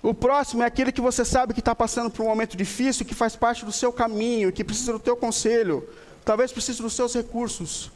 O 0.02 0.14
próximo 0.14 0.64
é 0.64 0.66
aquele 0.66 0.92
que 0.92 1.02
você 1.02 1.24
sabe 1.24 1.54
que 1.54 1.60
está 1.60 1.76
passando 1.76 2.10
por 2.10 2.24
um 2.24 2.30
momento 2.30 2.58
difícil, 2.58 3.06
que 3.06 3.14
faz 3.14 3.36
parte 3.36 3.66
do 3.66 3.72
seu 3.72 3.94
caminho, 3.94 4.52
que 4.52 4.64
precisa 4.64 4.94
do 4.94 5.00
teu 5.00 5.16
conselho, 5.16 5.88
talvez 6.26 6.52
precise 6.52 6.82
dos 6.82 6.94
seus 6.94 7.14
recursos. 7.14 7.92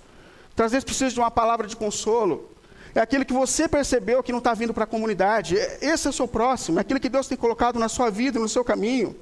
Às 0.55 0.71
vezes 0.71 0.83
precisa 0.83 1.09
de 1.09 1.19
uma 1.19 1.31
palavra 1.31 1.65
de 1.65 1.75
consolo. 1.75 2.47
É 2.93 2.99
aquele 2.99 3.23
que 3.23 3.33
você 3.33 3.67
percebeu 3.67 4.21
que 4.21 4.31
não 4.31 4.39
está 4.39 4.53
vindo 4.53 4.73
para 4.73 4.83
a 4.83 4.87
comunidade. 4.87 5.57
É, 5.57 5.79
esse 5.81 6.07
é 6.07 6.09
o 6.09 6.13
seu 6.13 6.27
próximo, 6.27 6.77
é 6.77 6.81
aquele 6.81 6.99
que 6.99 7.09
Deus 7.09 7.27
tem 7.27 7.37
colocado 7.37 7.79
na 7.79 7.87
sua 7.87 8.09
vida, 8.09 8.39
no 8.39 8.49
seu 8.49 8.63
caminho. 8.63 9.15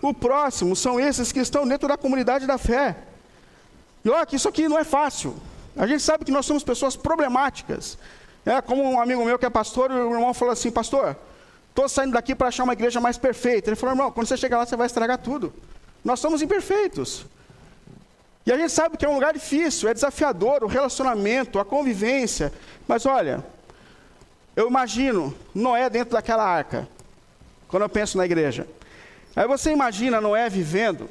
O 0.00 0.12
próximo 0.12 0.74
são 0.74 0.98
esses 0.98 1.30
que 1.30 1.40
estão 1.40 1.66
dentro 1.66 1.86
da 1.86 1.96
comunidade 1.96 2.46
da 2.46 2.58
fé. 2.58 2.96
E 4.04 4.08
olha 4.10 4.26
que 4.26 4.36
isso 4.36 4.48
aqui 4.48 4.68
não 4.68 4.78
é 4.78 4.84
fácil. 4.84 5.36
A 5.76 5.86
gente 5.86 6.02
sabe 6.02 6.24
que 6.24 6.32
nós 6.32 6.44
somos 6.44 6.64
pessoas 6.64 6.96
problemáticas. 6.96 7.96
É 8.44 8.60
como 8.60 8.82
um 8.82 9.00
amigo 9.00 9.24
meu 9.24 9.38
que 9.38 9.46
é 9.46 9.50
pastor, 9.50 9.90
e 9.90 9.94
o 9.94 10.12
irmão 10.12 10.34
falou 10.34 10.52
assim, 10.52 10.70
pastor, 10.70 11.16
estou 11.68 11.88
saindo 11.88 12.12
daqui 12.12 12.34
para 12.34 12.48
achar 12.48 12.64
uma 12.64 12.72
igreja 12.72 13.00
mais 13.00 13.16
perfeita. 13.16 13.68
Ele 13.68 13.76
falou, 13.76 13.94
irmão, 13.94 14.10
quando 14.10 14.26
você 14.26 14.36
chegar 14.36 14.58
lá, 14.58 14.66
você 14.66 14.76
vai 14.76 14.86
estragar 14.86 15.18
tudo. 15.18 15.52
Nós 16.04 16.18
somos 16.18 16.42
imperfeitos. 16.42 17.24
E 18.44 18.52
a 18.52 18.56
gente 18.56 18.72
sabe 18.72 18.96
que 18.96 19.04
é 19.04 19.08
um 19.08 19.14
lugar 19.14 19.32
difícil, 19.32 19.88
é 19.88 19.94
desafiador 19.94 20.64
o 20.64 20.66
relacionamento, 20.66 21.58
a 21.58 21.64
convivência. 21.64 22.52
Mas 22.88 23.06
olha, 23.06 23.44
eu 24.56 24.68
imagino 24.68 25.34
Noé 25.54 25.88
dentro 25.88 26.14
daquela 26.14 26.44
arca, 26.44 26.88
quando 27.68 27.84
eu 27.84 27.88
penso 27.88 28.18
na 28.18 28.24
igreja. 28.24 28.66
Aí 29.34 29.46
você 29.46 29.70
imagina 29.70 30.20
Noé 30.20 30.48
vivendo 30.50 31.08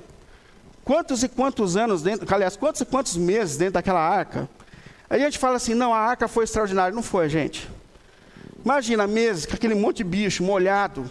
quantos 0.83 1.23
e 1.23 1.29
quantos 1.29 1.77
anos 1.77 2.01
dentro, 2.01 2.27
aliás, 2.33 2.55
quantos 2.55 2.81
e 2.81 2.85
quantos 2.85 3.15
meses 3.15 3.57
dentro 3.57 3.75
daquela 3.75 4.01
arca. 4.01 4.49
Aí 5.09 5.21
a 5.21 5.25
gente 5.25 5.39
fala 5.39 5.55
assim, 5.55 5.73
não, 5.73 5.93
a 5.93 5.97
arca 5.97 6.27
foi 6.27 6.43
extraordinária. 6.43 6.95
Não 6.95 7.03
foi, 7.03 7.27
gente. 7.27 7.69
Imagina 8.63 9.07
meses 9.07 9.45
com 9.45 9.55
aquele 9.55 9.75
monte 9.75 9.97
de 9.97 10.03
bicho 10.03 10.43
molhado. 10.43 11.09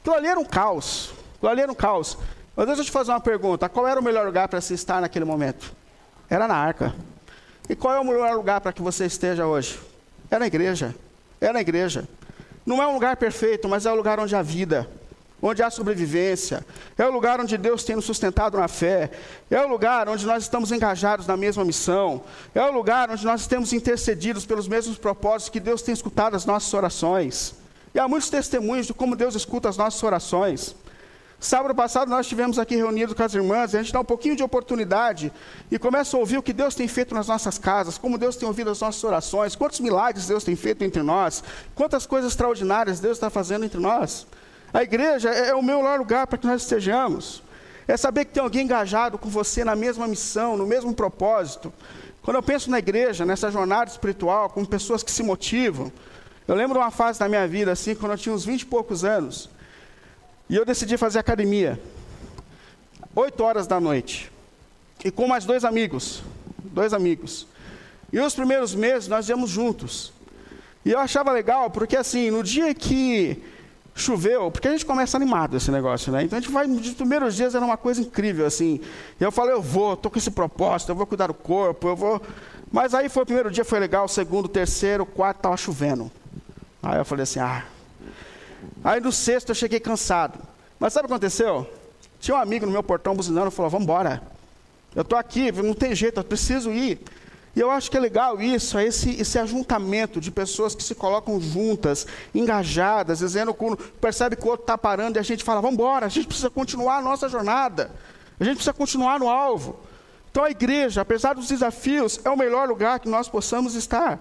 Aquilo 0.00 0.14
ali 0.14 0.28
era 0.28 0.38
um 0.38 0.44
caos. 0.44 1.12
Aquilo 1.36 1.50
ali 1.50 1.60
era 1.62 1.72
um 1.72 1.74
caos. 1.74 2.18
Mas 2.58 2.66
deixa 2.66 2.80
eu 2.80 2.86
te 2.86 2.90
fazer 2.90 3.12
uma 3.12 3.20
pergunta: 3.20 3.68
qual 3.68 3.86
era 3.86 4.00
o 4.00 4.02
melhor 4.02 4.26
lugar 4.26 4.48
para 4.48 4.60
se 4.60 4.74
estar 4.74 5.00
naquele 5.00 5.24
momento? 5.24 5.72
Era 6.28 6.48
na 6.48 6.56
arca. 6.56 6.92
E 7.68 7.76
qual 7.76 7.94
é 7.94 8.00
o 8.00 8.04
melhor 8.04 8.34
lugar 8.34 8.60
para 8.60 8.72
que 8.72 8.82
você 8.82 9.06
esteja 9.06 9.46
hoje? 9.46 9.78
É 10.28 10.40
na 10.40 10.46
igreja. 10.48 10.92
É 11.40 11.52
na 11.52 11.60
igreja. 11.60 12.08
Não 12.66 12.82
é 12.82 12.86
um 12.88 12.94
lugar 12.94 13.16
perfeito, 13.16 13.68
mas 13.68 13.86
é 13.86 13.92
o 13.92 13.94
lugar 13.94 14.18
onde 14.18 14.34
há 14.34 14.42
vida, 14.42 14.90
onde 15.40 15.62
há 15.62 15.70
sobrevivência. 15.70 16.66
É 16.98 17.06
o 17.06 17.12
lugar 17.12 17.40
onde 17.40 17.56
Deus 17.56 17.84
tem 17.84 17.94
nos 17.94 18.04
sustentado 18.04 18.58
na 18.58 18.66
fé. 18.66 19.08
É 19.48 19.64
o 19.64 19.68
lugar 19.68 20.08
onde 20.08 20.26
nós 20.26 20.42
estamos 20.42 20.72
engajados 20.72 21.28
na 21.28 21.36
mesma 21.36 21.64
missão. 21.64 22.24
É 22.52 22.62
o 22.64 22.72
lugar 22.72 23.08
onde 23.08 23.24
nós 23.24 23.46
temos 23.46 23.72
intercedidos 23.72 24.44
pelos 24.44 24.66
mesmos 24.66 24.98
propósitos 24.98 25.50
que 25.50 25.60
Deus 25.60 25.80
tem 25.80 25.92
escutado 25.92 26.34
as 26.34 26.44
nossas 26.44 26.74
orações. 26.74 27.54
E 27.94 28.00
há 28.00 28.08
muitos 28.08 28.28
testemunhos 28.28 28.88
de 28.88 28.94
como 28.94 29.14
Deus 29.14 29.36
escuta 29.36 29.68
as 29.68 29.76
nossas 29.76 30.02
orações. 30.02 30.74
Sábado 31.40 31.72
passado 31.72 32.08
nós 32.08 32.26
estivemos 32.26 32.58
aqui 32.58 32.74
reunidos 32.74 33.14
com 33.14 33.22
as 33.22 33.32
irmãs, 33.32 33.72
e 33.72 33.76
a 33.76 33.82
gente 33.82 33.92
dá 33.92 34.00
um 34.00 34.04
pouquinho 34.04 34.34
de 34.34 34.42
oportunidade 34.42 35.32
e 35.70 35.78
começa 35.78 36.16
a 36.16 36.20
ouvir 36.20 36.36
o 36.36 36.42
que 36.42 36.52
Deus 36.52 36.74
tem 36.74 36.88
feito 36.88 37.14
nas 37.14 37.28
nossas 37.28 37.56
casas, 37.56 37.96
como 37.96 38.18
Deus 38.18 38.34
tem 38.34 38.48
ouvido 38.48 38.70
as 38.70 38.80
nossas 38.80 39.04
orações, 39.04 39.54
quantos 39.54 39.78
milagres 39.78 40.26
Deus 40.26 40.42
tem 40.42 40.56
feito 40.56 40.82
entre 40.82 41.00
nós, 41.00 41.44
quantas 41.76 42.06
coisas 42.06 42.32
extraordinárias 42.32 42.98
Deus 42.98 43.18
está 43.18 43.30
fazendo 43.30 43.64
entre 43.64 43.78
nós. 43.78 44.26
A 44.74 44.82
igreja 44.82 45.30
é, 45.30 45.50
é 45.50 45.54
o 45.54 45.62
melhor 45.62 46.00
lugar 46.00 46.26
para 46.26 46.38
que 46.38 46.46
nós 46.46 46.62
estejamos. 46.62 47.40
É 47.86 47.96
saber 47.96 48.24
que 48.24 48.32
tem 48.32 48.42
alguém 48.42 48.64
engajado 48.64 49.16
com 49.16 49.28
você 49.28 49.64
na 49.64 49.76
mesma 49.76 50.08
missão, 50.08 50.56
no 50.56 50.66
mesmo 50.66 50.92
propósito. 50.92 51.72
Quando 52.20 52.36
eu 52.36 52.42
penso 52.42 52.68
na 52.68 52.80
igreja, 52.80 53.24
nessa 53.24 53.48
jornada 53.48 53.88
espiritual, 53.88 54.50
com 54.50 54.64
pessoas 54.64 55.04
que 55.04 55.10
se 55.10 55.22
motivam, 55.22 55.90
eu 56.48 56.56
lembro 56.56 56.80
uma 56.80 56.90
fase 56.90 57.20
da 57.20 57.28
minha 57.28 57.46
vida, 57.46 57.70
assim, 57.70 57.94
quando 57.94 58.12
eu 58.12 58.18
tinha 58.18 58.34
uns 58.34 58.44
20 58.44 58.62
e 58.62 58.66
poucos 58.66 59.04
anos. 59.04 59.48
E 60.48 60.56
eu 60.56 60.64
decidi 60.64 60.96
fazer 60.96 61.18
academia. 61.18 61.80
Oito 63.14 63.42
horas 63.42 63.66
da 63.66 63.78
noite. 63.78 64.30
E 65.04 65.10
com 65.10 65.26
mais 65.26 65.44
dois 65.44 65.64
amigos. 65.64 66.22
Dois 66.58 66.92
amigos. 66.92 67.46
E 68.12 68.18
os 68.18 68.34
primeiros 68.34 68.74
meses 68.74 69.08
nós 69.08 69.28
íamos 69.28 69.50
juntos. 69.50 70.12
E 70.84 70.90
eu 70.90 70.98
achava 70.98 71.32
legal, 71.32 71.70
porque 71.70 71.96
assim, 71.96 72.30
no 72.30 72.42
dia 72.42 72.74
que 72.74 73.42
choveu, 73.94 74.50
porque 74.50 74.68
a 74.68 74.70
gente 74.70 74.86
começa 74.86 75.16
animado 75.16 75.56
esse 75.56 75.70
negócio, 75.70 76.12
né? 76.12 76.22
Então 76.22 76.38
a 76.38 76.40
gente 76.40 76.52
vai, 76.52 76.66
nos 76.66 76.94
primeiros 76.94 77.34
dias 77.34 77.54
era 77.54 77.64
uma 77.64 77.76
coisa 77.76 78.00
incrível, 78.00 78.46
assim. 78.46 78.80
E 79.20 79.24
eu 79.24 79.32
falei, 79.32 79.52
eu 79.52 79.60
vou, 79.60 79.94
estou 79.94 80.10
com 80.10 80.18
esse 80.18 80.30
propósito, 80.30 80.90
eu 80.90 80.94
vou 80.94 81.06
cuidar 81.06 81.26
do 81.26 81.34
corpo, 81.34 81.88
eu 81.88 81.96
vou. 81.96 82.22
Mas 82.70 82.94
aí 82.94 83.08
foi 83.08 83.24
o 83.24 83.26
primeiro 83.26 83.50
dia, 83.50 83.64
foi 83.64 83.80
legal, 83.80 84.04
o 84.04 84.08
segundo, 84.08 84.48
terceiro, 84.48 85.04
quarto, 85.04 85.38
estava 85.38 85.56
chovendo. 85.56 86.10
Aí 86.82 86.98
eu 86.98 87.04
falei 87.04 87.24
assim, 87.24 87.40
ah, 87.40 87.64
Aí 88.82 89.00
no 89.00 89.12
sexto 89.12 89.50
eu 89.50 89.54
cheguei 89.54 89.80
cansado. 89.80 90.38
Mas 90.78 90.92
sabe 90.92 91.06
o 91.06 91.08
que 91.08 91.14
aconteceu? 91.14 91.68
Tinha 92.20 92.36
um 92.36 92.40
amigo 92.40 92.66
no 92.66 92.72
meu 92.72 92.82
portão 92.82 93.14
buzinando, 93.14 93.50
falou: 93.50 93.70
Vamos 93.70 93.84
embora. 93.84 94.22
Eu 94.94 95.02
estou 95.02 95.18
aqui, 95.18 95.52
não 95.52 95.74
tem 95.74 95.94
jeito, 95.94 96.18
eu 96.18 96.24
preciso 96.24 96.72
ir. 96.72 97.00
E 97.54 97.60
eu 97.60 97.70
acho 97.70 97.90
que 97.90 97.96
é 97.96 98.00
legal 98.00 98.40
isso, 98.40 98.78
é 98.78 98.84
esse, 98.84 99.20
esse 99.20 99.38
ajuntamento 99.38 100.20
de 100.20 100.30
pessoas 100.30 100.74
que 100.74 100.82
se 100.82 100.94
colocam 100.94 101.40
juntas, 101.40 102.06
engajadas, 102.34 103.18
dizendo 103.18 103.52
que 103.52 103.76
percebe 104.00 104.36
que 104.36 104.44
o 104.44 104.48
outro 104.48 104.62
está 104.62 104.78
parando 104.78 105.18
e 105.18 105.20
a 105.20 105.24
gente 105.24 105.42
fala: 105.44 105.60
Vamos 105.60 105.74
embora, 105.74 106.06
a 106.06 106.08
gente 106.08 106.26
precisa 106.26 106.50
continuar 106.50 106.98
a 106.98 107.02
nossa 107.02 107.28
jornada, 107.28 107.90
a 108.38 108.44
gente 108.44 108.56
precisa 108.56 108.72
continuar 108.72 109.18
no 109.18 109.28
alvo. 109.28 109.80
Então 110.30 110.44
a 110.44 110.50
igreja, 110.50 111.00
apesar 111.00 111.34
dos 111.34 111.48
desafios, 111.48 112.20
é 112.24 112.30
o 112.30 112.36
melhor 112.36 112.68
lugar 112.68 113.00
que 113.00 113.08
nós 113.08 113.28
possamos 113.28 113.74
estar. 113.74 114.20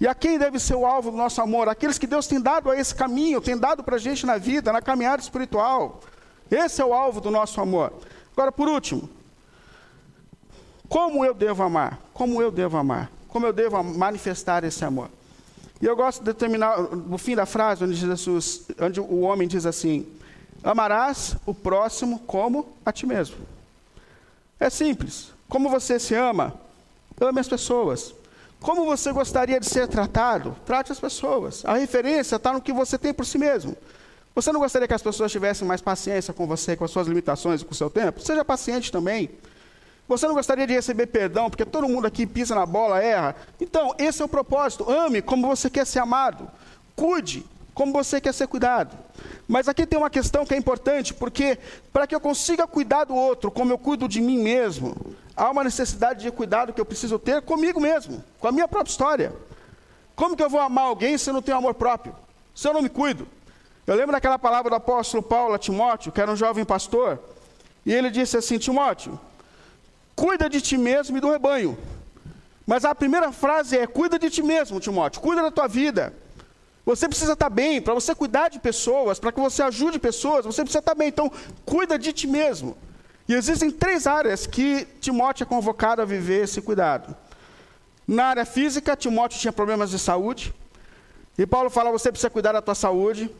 E 0.00 0.06
a 0.06 0.14
quem 0.14 0.38
deve 0.38 0.58
ser 0.58 0.74
o 0.74 0.86
alvo 0.86 1.10
do 1.10 1.16
nosso 1.16 1.40
amor? 1.40 1.68
Aqueles 1.68 1.98
que 1.98 2.06
Deus 2.06 2.26
tem 2.26 2.40
dado 2.40 2.70
a 2.70 2.78
esse 2.78 2.94
caminho, 2.94 3.40
tem 3.40 3.56
dado 3.56 3.82
para 3.84 3.96
a 3.96 3.98
gente 3.98 4.26
na 4.26 4.36
vida, 4.36 4.72
na 4.72 4.82
caminhada 4.82 5.22
espiritual. 5.22 6.00
Esse 6.50 6.82
é 6.82 6.84
o 6.84 6.92
alvo 6.92 7.20
do 7.20 7.30
nosso 7.30 7.60
amor. 7.60 7.92
Agora, 8.32 8.50
por 8.50 8.68
último, 8.68 9.08
como 10.88 11.24
eu 11.24 11.32
devo 11.32 11.62
amar? 11.62 12.00
Como 12.12 12.42
eu 12.42 12.50
devo 12.50 12.76
amar? 12.76 13.10
Como 13.28 13.46
eu 13.46 13.52
devo 13.52 13.82
manifestar 13.82 14.64
esse 14.64 14.84
amor? 14.84 15.08
E 15.80 15.86
eu 15.86 15.96
gosto 15.96 16.22
de 16.22 16.32
terminar 16.32 16.80
no 16.80 17.18
fim 17.18 17.34
da 17.34 17.46
frase, 17.46 17.84
onde, 17.84 17.94
Jesus, 17.94 18.66
onde 18.80 19.00
o 19.00 19.20
homem 19.20 19.48
diz 19.48 19.66
assim: 19.66 20.06
Amarás 20.62 21.36
o 21.44 21.52
próximo 21.54 22.20
como 22.20 22.74
a 22.84 22.92
ti 22.92 23.06
mesmo. 23.06 23.36
É 24.58 24.70
simples. 24.70 25.32
Como 25.48 25.68
você 25.68 25.98
se 25.98 26.14
ama, 26.14 26.54
ame 27.20 27.40
as 27.40 27.48
pessoas. 27.48 28.14
Como 28.64 28.86
você 28.86 29.12
gostaria 29.12 29.60
de 29.60 29.66
ser 29.66 29.86
tratado? 29.86 30.56
Trate 30.64 30.90
as 30.90 30.98
pessoas. 30.98 31.62
A 31.66 31.74
referência 31.74 32.36
está 32.36 32.50
no 32.50 32.62
que 32.62 32.72
você 32.72 32.96
tem 32.96 33.12
por 33.12 33.26
si 33.26 33.36
mesmo. 33.36 33.76
Você 34.34 34.50
não 34.50 34.58
gostaria 34.58 34.88
que 34.88 34.94
as 34.94 35.02
pessoas 35.02 35.30
tivessem 35.30 35.68
mais 35.68 35.82
paciência 35.82 36.32
com 36.32 36.46
você, 36.46 36.74
com 36.74 36.82
as 36.82 36.90
suas 36.90 37.06
limitações 37.06 37.60
e 37.60 37.64
com 37.66 37.72
o 37.72 37.74
seu 37.74 37.90
tempo? 37.90 38.22
Seja 38.22 38.42
paciente 38.42 38.90
também. 38.90 39.28
Você 40.08 40.26
não 40.26 40.34
gostaria 40.34 40.66
de 40.66 40.72
receber 40.72 41.08
perdão, 41.08 41.50
porque 41.50 41.66
todo 41.66 41.86
mundo 41.86 42.06
aqui 42.06 42.26
pisa 42.26 42.54
na 42.54 42.64
bola, 42.64 43.02
erra? 43.02 43.36
Então, 43.60 43.94
esse 43.98 44.22
é 44.22 44.24
o 44.24 44.28
propósito. 44.28 44.90
Ame 44.90 45.20
como 45.20 45.46
você 45.46 45.68
quer 45.68 45.86
ser 45.86 45.98
amado. 45.98 46.50
Cuide 46.96 47.44
como 47.74 47.92
você 47.92 48.20
quer 48.20 48.32
ser 48.32 48.46
cuidado. 48.46 48.96
Mas 49.48 49.68
aqui 49.68 49.84
tem 49.84 49.98
uma 49.98 50.08
questão 50.08 50.46
que 50.46 50.54
é 50.54 50.56
importante, 50.56 51.12
porque 51.12 51.58
para 51.92 52.06
que 52.06 52.14
eu 52.14 52.20
consiga 52.20 52.66
cuidar 52.66 53.04
do 53.04 53.14
outro 53.14 53.50
como 53.50 53.72
eu 53.72 53.78
cuido 53.78 54.08
de 54.08 54.20
mim 54.20 54.38
mesmo, 54.38 54.96
há 55.36 55.50
uma 55.50 55.64
necessidade 55.64 56.22
de 56.22 56.30
cuidado 56.30 56.72
que 56.72 56.80
eu 56.80 56.84
preciso 56.84 57.18
ter 57.18 57.42
comigo 57.42 57.80
mesmo, 57.80 58.24
com 58.38 58.48
a 58.48 58.52
minha 58.52 58.68
própria 58.68 58.90
história. 58.90 59.32
Como 60.14 60.36
que 60.36 60.42
eu 60.42 60.48
vou 60.48 60.60
amar 60.60 60.84
alguém 60.84 61.18
se 61.18 61.28
eu 61.28 61.34
não 61.34 61.42
tenho 61.42 61.58
amor 61.58 61.74
próprio? 61.74 62.14
Se 62.54 62.68
eu 62.68 62.72
não 62.72 62.80
me 62.80 62.88
cuido? 62.88 63.26
Eu 63.86 63.96
lembro 63.96 64.12
daquela 64.12 64.38
palavra 64.38 64.70
do 64.70 64.76
apóstolo 64.76 65.22
Paulo 65.22 65.54
a 65.54 65.58
Timóteo, 65.58 66.12
que 66.12 66.20
era 66.20 66.30
um 66.30 66.36
jovem 66.36 66.64
pastor, 66.64 67.18
e 67.84 67.92
ele 67.92 68.10
disse 68.10 68.36
assim: 68.36 68.56
Timóteo, 68.56 69.18
cuida 70.14 70.48
de 70.48 70.60
ti 70.60 70.78
mesmo 70.78 71.18
e 71.18 71.20
do 71.20 71.30
rebanho. 71.30 71.76
Mas 72.66 72.84
a 72.84 72.94
primeira 72.94 73.32
frase 73.32 73.76
é: 73.76 73.86
cuida 73.86 74.18
de 74.18 74.30
ti 74.30 74.42
mesmo, 74.42 74.80
Timóteo, 74.80 75.20
cuida 75.20 75.42
da 75.42 75.50
tua 75.50 75.66
vida. 75.66 76.14
Você 76.84 77.08
precisa 77.08 77.32
estar 77.32 77.48
bem, 77.48 77.80
para 77.80 77.94
você 77.94 78.14
cuidar 78.14 78.48
de 78.48 78.58
pessoas, 78.58 79.18
para 79.18 79.32
que 79.32 79.40
você 79.40 79.62
ajude 79.62 79.98
pessoas, 79.98 80.44
você 80.44 80.62
precisa 80.62 80.80
estar 80.80 80.94
bem. 80.94 81.08
Então, 81.08 81.32
cuida 81.64 81.98
de 81.98 82.12
ti 82.12 82.26
mesmo. 82.26 82.76
E 83.26 83.34
existem 83.34 83.70
três 83.70 84.06
áreas 84.06 84.46
que 84.46 84.86
Timóteo 85.00 85.44
é 85.44 85.46
convocado 85.46 86.02
a 86.02 86.04
viver 86.04 86.44
esse 86.44 86.60
cuidado. 86.60 87.16
Na 88.06 88.26
área 88.26 88.44
física, 88.44 88.94
Timóteo 88.94 89.38
tinha 89.38 89.52
problemas 89.52 89.90
de 89.90 89.98
saúde. 89.98 90.54
E 91.38 91.46
Paulo 91.46 91.70
fala: 91.70 91.90
você 91.90 92.12
precisa 92.12 92.28
cuidar 92.28 92.52
da 92.52 92.60
tua 92.60 92.74
saúde, 92.74 93.30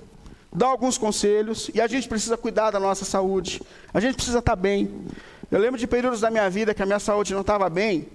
dá 0.50 0.66
alguns 0.66 0.96
conselhos, 0.96 1.70
e 1.74 1.82
a 1.82 1.86
gente 1.86 2.08
precisa 2.08 2.38
cuidar 2.38 2.70
da 2.70 2.80
nossa 2.80 3.04
saúde. 3.04 3.60
A 3.92 4.00
gente 4.00 4.14
precisa 4.14 4.38
estar 4.38 4.56
bem. 4.56 5.06
Eu 5.50 5.58
lembro 5.58 5.78
de 5.78 5.86
períodos 5.86 6.20
da 6.20 6.30
minha 6.30 6.48
vida 6.48 6.72
que 6.72 6.82
a 6.82 6.86
minha 6.86 6.98
saúde 6.98 7.34
não 7.34 7.42
estava 7.42 7.68
bem, 7.68 8.08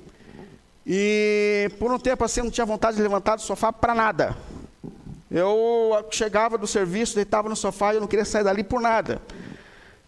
e 0.85 1.69
por 1.77 1.91
um 1.91 1.99
tempo 1.99 2.23
assim 2.25 2.39
eu 2.39 2.45
não 2.45 2.51
tinha 2.51 2.65
vontade 2.65 2.97
de 2.97 3.03
levantar 3.03 3.35
do 3.35 3.43
sofá 3.43 3.71
para 3.71 3.93
nada. 3.93 4.35
Eu 5.31 6.05
chegava 6.11 6.57
do 6.57 6.65
serviço, 6.65 7.15
deitava 7.15 7.47
no 7.47 7.55
sofá 7.55 7.93
e 7.93 7.97
eu 7.97 8.01
não 8.01 8.07
queria 8.07 8.25
sair 8.25 8.43
dali 8.43 8.63
por 8.63 8.81
nada. 8.81 9.21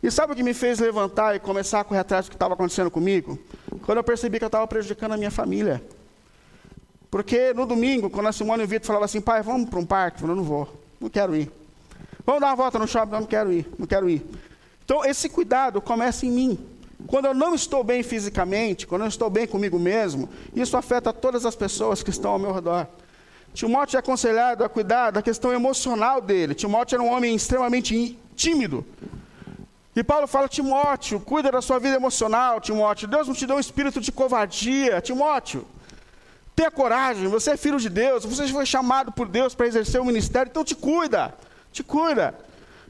E 0.01 0.09
sabe 0.09 0.33
o 0.33 0.35
que 0.35 0.41
me 0.41 0.53
fez 0.53 0.79
levantar 0.79 1.35
e 1.35 1.39
começar 1.39 1.81
a 1.81 1.83
correr 1.83 1.99
atrás 1.99 2.25
do 2.25 2.29
que 2.29 2.35
estava 2.35 2.55
acontecendo 2.55 2.89
comigo? 2.89 3.37
Quando 3.85 3.99
eu 3.99 4.03
percebi 4.03 4.39
que 4.39 4.43
eu 4.43 4.47
estava 4.47 4.65
prejudicando 4.65 5.11
a 5.11 5.17
minha 5.17 5.29
família. 5.29 5.81
Porque 7.11 7.53
no 7.53 7.67
domingo, 7.67 8.09
quando 8.09 8.27
a 8.27 8.31
Simone 8.31 8.63
e 8.63 8.65
o 8.65 8.67
Vitor 8.67 8.87
falavam 8.87 9.05
assim, 9.05 9.21
pai, 9.21 9.43
vamos 9.43 9.69
para 9.69 9.79
um 9.79 9.85
parque, 9.85 10.17
eu 10.17 10.21
falei, 10.21 10.35
não 10.35 10.43
vou, 10.43 10.67
não 10.99 11.09
quero 11.09 11.35
ir. 11.35 11.51
Vamos 12.25 12.41
dar 12.41 12.47
uma 12.47 12.55
volta 12.55 12.79
no 12.79 12.87
shopping, 12.87 13.11
não, 13.11 13.19
não 13.19 13.27
quero 13.27 13.51
ir, 13.51 13.69
não 13.77 13.85
quero 13.85 14.09
ir. 14.09 14.25
Então, 14.83 15.05
esse 15.05 15.29
cuidado 15.29 15.81
começa 15.81 16.25
em 16.25 16.31
mim. 16.31 16.59
Quando 17.07 17.25
eu 17.25 17.33
não 17.33 17.53
estou 17.53 17.83
bem 17.83 18.01
fisicamente, 18.01 18.87
quando 18.87 19.01
eu 19.01 19.05
não 19.05 19.09
estou 19.09 19.29
bem 19.29 19.45
comigo 19.45 19.77
mesmo, 19.77 20.29
isso 20.55 20.77
afeta 20.77 21.11
todas 21.11 21.45
as 21.45 21.55
pessoas 21.55 22.01
que 22.01 22.09
estão 22.09 22.31
ao 22.31 22.39
meu 22.39 22.53
redor. 22.53 22.87
Timóteo 23.53 23.97
é 23.97 23.99
aconselhado 23.99 24.63
a 24.63 24.69
cuidar 24.69 25.11
da 25.11 25.21
questão 25.21 25.51
emocional 25.53 26.21
dele. 26.21 26.55
Timóteo 26.55 26.95
era 26.95 27.03
um 27.03 27.11
homem 27.11 27.35
extremamente 27.35 28.17
tímido. 28.35 28.85
E 29.95 30.03
Paulo 30.03 30.25
fala: 30.25 30.47
Timóteo, 30.47 31.19
cuida 31.19 31.51
da 31.51 31.61
sua 31.61 31.79
vida 31.79 31.95
emocional, 31.95 32.61
Timóteo. 32.61 33.07
Deus 33.07 33.27
não 33.27 33.35
te 33.35 33.45
deu 33.45 33.57
um 33.57 33.59
espírito 33.59 33.99
de 33.99 34.11
covardia, 34.11 35.01
Timóteo. 35.01 35.67
Tenha 36.55 36.71
coragem, 36.71 37.27
você 37.27 37.51
é 37.51 37.57
filho 37.57 37.79
de 37.79 37.89
Deus, 37.89 38.25
você 38.25 38.47
foi 38.47 38.65
chamado 38.65 39.11
por 39.11 39.27
Deus 39.27 39.55
para 39.55 39.67
exercer 39.67 39.99
o 39.99 40.05
ministério, 40.05 40.49
então 40.49 40.63
te 40.63 40.75
cuida, 40.75 41.33
te 41.71 41.83
cuida. 41.83 42.35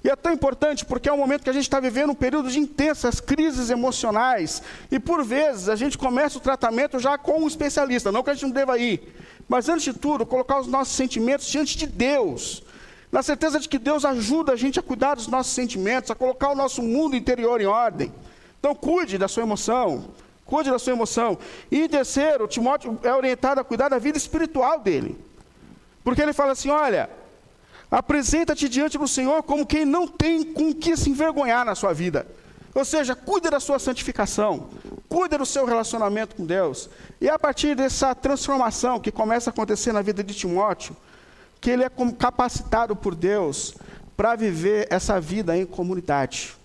E 0.03 0.09
é 0.09 0.15
tão 0.15 0.33
importante 0.33 0.83
porque 0.83 1.07
é 1.07 1.13
um 1.13 1.17
momento 1.17 1.43
que 1.43 1.49
a 1.49 1.53
gente 1.53 1.63
está 1.63 1.79
vivendo 1.79 2.09
um 2.09 2.15
período 2.15 2.49
de 2.49 2.59
intensas 2.59 3.19
crises 3.19 3.69
emocionais. 3.69 4.61
E 4.91 4.99
por 4.99 5.23
vezes 5.23 5.69
a 5.69 5.75
gente 5.75 5.95
começa 5.97 6.39
o 6.39 6.41
tratamento 6.41 6.97
já 6.97 7.17
com 7.19 7.43
um 7.43 7.47
especialista, 7.47 8.11
não 8.11 8.23
que 8.23 8.31
a 8.31 8.33
gente 8.33 8.43
não 8.43 8.51
deva 8.51 8.79
ir. 8.79 9.15
Mas 9.51 9.67
antes 9.67 9.83
de 9.83 9.91
tudo, 9.93 10.25
colocar 10.25 10.61
os 10.61 10.67
nossos 10.67 10.95
sentimentos 10.95 11.45
diante 11.45 11.77
de 11.77 11.85
Deus. 11.85 12.63
Na 13.11 13.21
certeza 13.21 13.59
de 13.59 13.67
que 13.67 13.77
Deus 13.77 14.05
ajuda 14.05 14.53
a 14.53 14.55
gente 14.55 14.79
a 14.79 14.81
cuidar 14.81 15.15
dos 15.15 15.27
nossos 15.27 15.51
sentimentos, 15.51 16.09
a 16.09 16.15
colocar 16.15 16.51
o 16.51 16.55
nosso 16.55 16.81
mundo 16.81 17.17
interior 17.17 17.59
em 17.59 17.65
ordem. 17.65 18.13
Então 18.57 18.73
cuide 18.73 19.17
da 19.17 19.27
sua 19.27 19.43
emoção. 19.43 20.05
Cuide 20.45 20.71
da 20.71 20.79
sua 20.79 20.93
emoção. 20.93 21.37
E 21.69 21.89
terceiro, 21.89 22.47
Timóteo 22.47 22.97
é 23.03 23.13
orientado 23.13 23.59
a 23.59 23.63
cuidar 23.65 23.89
da 23.89 23.99
vida 23.99 24.17
espiritual 24.17 24.79
dele. 24.79 25.19
Porque 26.01 26.21
ele 26.21 26.31
fala 26.31 26.53
assim: 26.53 26.69
olha, 26.69 27.09
Apresenta-te 27.91 28.69
diante 28.69 28.97
do 28.97 29.05
Senhor 29.05 29.43
como 29.43 29.65
quem 29.65 29.83
não 29.83 30.07
tem 30.07 30.45
com 30.45 30.73
que 30.73 30.95
se 30.95 31.09
envergonhar 31.09 31.65
na 31.65 31.75
sua 31.75 31.93
vida. 31.93 32.25
Ou 32.73 32.85
seja, 32.85 33.13
cuida 33.13 33.51
da 33.51 33.59
sua 33.59 33.79
santificação, 33.79 34.69
cuida 35.11 35.37
do 35.37 35.45
seu 35.45 35.65
relacionamento 35.65 36.37
com 36.37 36.45
Deus. 36.45 36.89
E 37.19 37.27
é 37.27 37.31
a 37.33 37.37
partir 37.37 37.75
dessa 37.75 38.15
transformação 38.15 38.97
que 38.97 39.11
começa 39.11 39.49
a 39.49 39.51
acontecer 39.51 39.91
na 39.91 40.01
vida 40.01 40.23
de 40.23 40.33
Timóteo, 40.33 40.95
que 41.59 41.69
ele 41.69 41.83
é 41.83 41.91
capacitado 42.17 42.95
por 42.95 43.13
Deus 43.13 43.75
para 44.15 44.37
viver 44.37 44.87
essa 44.89 45.19
vida 45.19 45.57
em 45.57 45.65
comunidade. 45.65 46.55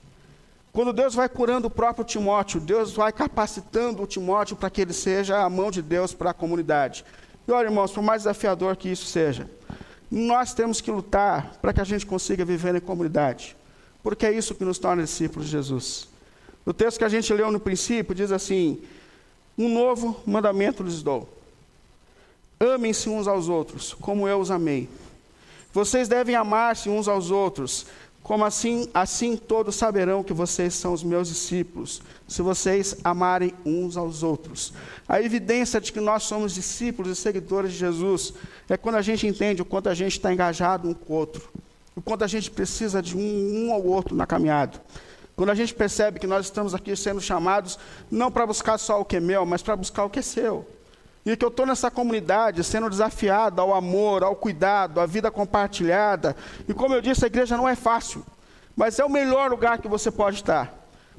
Quando 0.72 0.92
Deus 0.92 1.12
vai 1.12 1.28
curando 1.28 1.66
o 1.66 1.70
próprio 1.70 2.04
Timóteo, 2.04 2.60
Deus 2.60 2.92
vai 2.92 3.12
capacitando 3.12 4.04
o 4.04 4.06
Timóteo 4.06 4.54
para 4.54 4.70
que 4.70 4.80
ele 4.80 4.92
seja 4.92 5.42
a 5.42 5.50
mão 5.50 5.68
de 5.68 5.82
Deus 5.82 6.14
para 6.14 6.30
a 6.30 6.34
comunidade. 6.34 7.04
E 7.48 7.50
olha, 7.50 7.66
irmãos, 7.66 7.90
por 7.90 8.02
mais 8.02 8.22
desafiador 8.22 8.76
que 8.76 8.88
isso 8.88 9.06
seja, 9.06 9.50
nós 10.08 10.54
temos 10.54 10.80
que 10.80 10.90
lutar 10.90 11.54
para 11.60 11.72
que 11.72 11.80
a 11.80 11.84
gente 11.84 12.06
consiga 12.06 12.44
viver 12.44 12.76
em 12.76 12.80
comunidade, 12.80 13.56
porque 14.04 14.24
é 14.24 14.30
isso 14.30 14.54
que 14.54 14.64
nos 14.64 14.78
torna 14.78 15.02
discípulos 15.02 15.46
de 15.46 15.52
Jesus. 15.52 16.15
O 16.66 16.74
texto 16.74 16.98
que 16.98 17.04
a 17.04 17.08
gente 17.08 17.32
leu 17.32 17.52
no 17.52 17.60
princípio 17.60 18.12
diz 18.12 18.32
assim: 18.32 18.82
Um 19.56 19.68
novo 19.68 20.20
mandamento 20.26 20.82
lhes 20.82 21.00
dou. 21.00 21.28
Amem-se 22.58 23.08
uns 23.08 23.28
aos 23.28 23.48
outros, 23.48 23.94
como 23.94 24.26
eu 24.26 24.40
os 24.40 24.50
amei. 24.50 24.88
Vocês 25.72 26.08
devem 26.08 26.34
amar-se 26.34 26.88
uns 26.88 27.06
aos 27.06 27.30
outros, 27.30 27.86
como 28.22 28.44
assim, 28.44 28.88
assim 28.92 29.36
todos 29.36 29.76
saberão 29.76 30.24
que 30.24 30.32
vocês 30.32 30.74
são 30.74 30.92
os 30.92 31.04
meus 31.04 31.28
discípulos, 31.28 32.02
se 32.26 32.42
vocês 32.42 32.96
amarem 33.04 33.54
uns 33.64 33.96
aos 33.96 34.24
outros. 34.24 34.72
A 35.08 35.22
evidência 35.22 35.80
de 35.80 35.92
que 35.92 36.00
nós 36.00 36.24
somos 36.24 36.52
discípulos 36.52 37.16
e 37.16 37.20
seguidores 37.20 37.72
de 37.72 37.78
Jesus 37.78 38.32
é 38.68 38.76
quando 38.76 38.96
a 38.96 39.02
gente 39.02 39.26
entende 39.26 39.62
o 39.62 39.66
quanto 39.66 39.88
a 39.88 39.94
gente 39.94 40.12
está 40.12 40.32
engajado 40.32 40.88
um 40.88 40.94
com 40.94 41.12
o 41.12 41.16
outro, 41.16 41.48
o 41.94 42.02
quanto 42.02 42.24
a 42.24 42.26
gente 42.26 42.50
precisa 42.50 43.00
de 43.00 43.16
um, 43.16 43.66
um 43.68 43.72
ao 43.72 43.84
outro 43.84 44.16
na 44.16 44.26
caminhada. 44.26 44.82
Quando 45.36 45.50
a 45.50 45.54
gente 45.54 45.74
percebe 45.74 46.18
que 46.18 46.26
nós 46.26 46.46
estamos 46.46 46.74
aqui 46.74 46.96
sendo 46.96 47.20
chamados 47.20 47.78
não 48.10 48.32
para 48.32 48.46
buscar 48.46 48.78
só 48.78 49.00
o 49.00 49.04
que 49.04 49.16
é 49.16 49.20
meu, 49.20 49.44
mas 49.44 49.62
para 49.62 49.76
buscar 49.76 50.04
o 50.04 50.10
que 50.10 50.20
é 50.20 50.22
seu. 50.22 50.66
E 51.26 51.36
que 51.36 51.44
eu 51.44 51.50
estou 51.50 51.66
nessa 51.66 51.90
comunidade 51.90 52.64
sendo 52.64 52.88
desafiado 52.88 53.60
ao 53.60 53.74
amor, 53.74 54.24
ao 54.24 54.34
cuidado, 54.34 54.98
à 54.98 55.04
vida 55.04 55.30
compartilhada. 55.30 56.34
E 56.66 56.72
como 56.72 56.94
eu 56.94 57.02
disse, 57.02 57.24
a 57.24 57.26
igreja 57.26 57.56
não 57.56 57.68
é 57.68 57.76
fácil, 57.76 58.24
mas 58.74 58.98
é 58.98 59.04
o 59.04 59.10
melhor 59.10 59.50
lugar 59.50 59.78
que 59.78 59.88
você 59.88 60.10
pode 60.10 60.36
estar. 60.36 60.72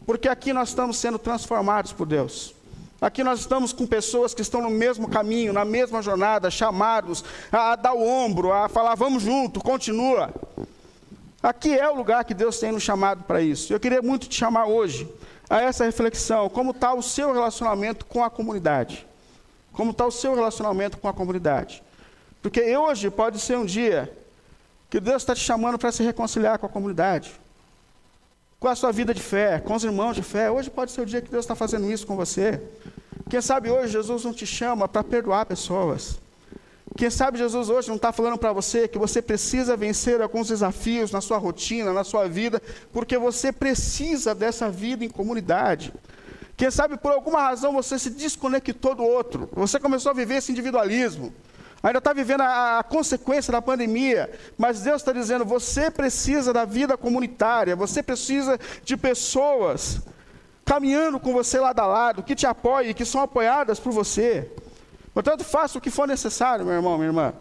Porque 0.04 0.28
aqui 0.28 0.52
nós 0.52 0.70
estamos 0.70 0.98
sendo 0.98 1.20
transformados 1.20 1.92
por 1.92 2.08
Deus. 2.08 2.56
Aqui 3.00 3.24
nós 3.24 3.42
estamos 3.42 3.72
com 3.72 3.86
pessoas 3.86 4.34
que 4.34 4.42
estão 4.42 4.62
no 4.62 4.72
mesmo 4.72 5.08
caminho, 5.08 5.54
na 5.54 5.64
mesma 5.64 6.02
jornada, 6.02 6.50
chamados 6.50 7.24
a, 7.52 7.74
a 7.74 7.76
dar 7.76 7.94
o 7.94 8.02
ombro, 8.02 8.52
a 8.52 8.68
falar, 8.68 8.96
vamos 8.96 9.22
junto, 9.22 9.60
continua. 9.60 10.34
Aqui 11.42 11.78
é 11.78 11.88
o 11.90 11.96
lugar 11.96 12.26
que 12.26 12.34
Deus 12.34 12.60
tem 12.60 12.72
nos 12.72 12.84
chamado 12.84 13.24
para 13.24 13.42
isso. 13.42 13.72
Eu 13.72 13.80
queria 13.80 14.02
muito 14.02 14.28
te 14.28 14.36
chamar 14.36 14.66
hoje 14.66 15.08
a 15.50 15.62
essa 15.62 15.86
reflexão: 15.86 16.50
como 16.50 16.72
está 16.72 16.94
o 16.94 17.02
seu 17.02 17.32
relacionamento 17.32 18.06
com 18.06 18.24
a 18.24 18.30
comunidade? 18.30 19.06
Como 19.72 19.92
está 19.92 20.06
o 20.06 20.12
seu 20.12 20.34
relacionamento 20.34 20.98
com 20.98 21.08
a 21.08 21.14
comunidade? 21.14 21.84
Porque 22.42 22.76
hoje 22.76 23.12
pode 23.12 23.40
ser 23.40 23.58
um 23.58 23.66
dia 23.66 24.12
que 24.90 25.00
Deus 25.00 25.22
está 25.22 25.36
te 25.36 25.42
chamando 25.42 25.78
para 25.78 25.92
se 25.92 26.02
reconciliar 26.02 26.58
com 26.58 26.66
a 26.66 26.70
comunidade, 26.70 27.40
com 28.60 28.68
a 28.68 28.76
sua 28.76 28.92
vida 28.92 29.14
de 29.14 29.22
fé, 29.22 29.60
com 29.60 29.76
os 29.76 29.84
irmãos 29.84 30.16
de 30.16 30.24
fé. 30.24 30.50
Hoje 30.50 30.70
pode 30.70 30.92
ser 30.92 31.02
o 31.02 31.06
dia 31.06 31.22
que 31.22 31.30
Deus 31.30 31.46
está 31.46 31.56
fazendo 31.56 31.92
isso 31.92 32.08
com 32.08 32.16
você. 32.16 32.62
Quem 33.30 33.42
sabe 33.42 33.70
hoje 33.70 33.92
Jesus 33.92 34.24
não 34.24 34.34
te 34.34 34.46
chama 34.46 34.88
para 34.88 35.04
perdoar 35.04 35.46
pessoas. 35.46 36.18
Quem 36.98 37.12
sabe 37.12 37.38
Jesus 37.38 37.70
hoje 37.70 37.90
não 37.90 37.96
está 37.96 38.12
falando 38.12 38.40
para 38.40 38.52
você 38.52 38.88
que 38.88 38.98
você 38.98 39.22
precisa 39.22 39.78
vencer 39.78 40.20
alguns 40.20 40.48
desafios 40.48 41.12
na 41.12 41.22
sua 41.22 41.38
rotina, 41.38 41.94
na 41.94 42.04
sua 42.04 42.28
vida, 42.28 42.60
porque 42.92 43.20
você 43.20 43.52
precisa 43.52 44.34
dessa 44.34 44.68
vida 44.68 45.06
em 45.06 45.10
comunidade. 45.10 45.94
Quem 46.58 46.72
sabe 46.72 46.98
por 46.98 47.12
alguma 47.12 47.40
razão 47.40 47.72
você 47.72 48.00
se 48.00 48.10
desconectou 48.10 48.96
do 48.96 49.04
outro, 49.04 49.48
você 49.54 49.80
começou 49.80 50.10
a 50.10 50.14
viver 50.16 50.38
esse 50.38 50.52
individualismo, 50.52 51.32
ainda 51.84 52.00
está 52.00 52.14
vivendo 52.14 52.42
a, 52.42 52.80
a, 52.80 52.84
consequência 52.84 53.52
da 53.52 53.62
pandemia, 53.62 54.32
mas 54.58 54.82
Deus 54.82 55.00
está 55.00 55.12
dizendo: 55.12 55.46
você 55.46 55.92
precisa 55.92 56.52
da 56.52 56.66
vida 56.66 56.98
comunitária, 56.98 57.76
você 57.76 58.02
precisa 58.02 58.60
de 58.84 58.98
pessoas 58.98 60.02
caminhando 60.66 61.20
com 61.20 61.32
você 61.32 61.60
lado 61.60 61.80
a 61.80 61.86
lado, 61.86 62.24
que 62.24 62.34
te 62.34 62.48
apoiem, 62.48 62.96
que 62.96 63.06
são 63.06 63.22
apoiadas 63.22 63.80
por 63.80 63.92
você. 63.92 64.52
Portanto, 65.18 65.44
faça 65.44 65.80
o 65.80 65.82
que 65.82 65.90
for 65.90 66.08
necessário, 66.08 66.64
meu 66.64 66.76
irmão, 66.76 66.96
minha 66.96 67.08
irmã. 67.08 67.34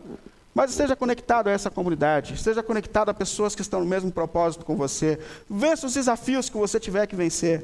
Mas 0.55 0.71
esteja 0.71 0.97
conectado 0.97 1.49
a 1.49 1.51
essa 1.51 1.71
comunidade, 1.71 2.33
esteja 2.33 2.63
conectado 2.63 3.11
a 3.11 3.13
pessoas 3.13 3.55
que 3.55 3.61
estão 3.61 3.81
no 3.81 3.85
mesmo 3.85 4.11
propósito 4.11 4.65
com 4.65 4.75
você. 4.75 5.19
Vença 5.47 5.87
os 5.87 5.93
desafios 5.93 6.49
que 6.49 6.57
você 6.57 6.81
tiver 6.81 7.07
que 7.07 7.15
vencer. 7.15 7.63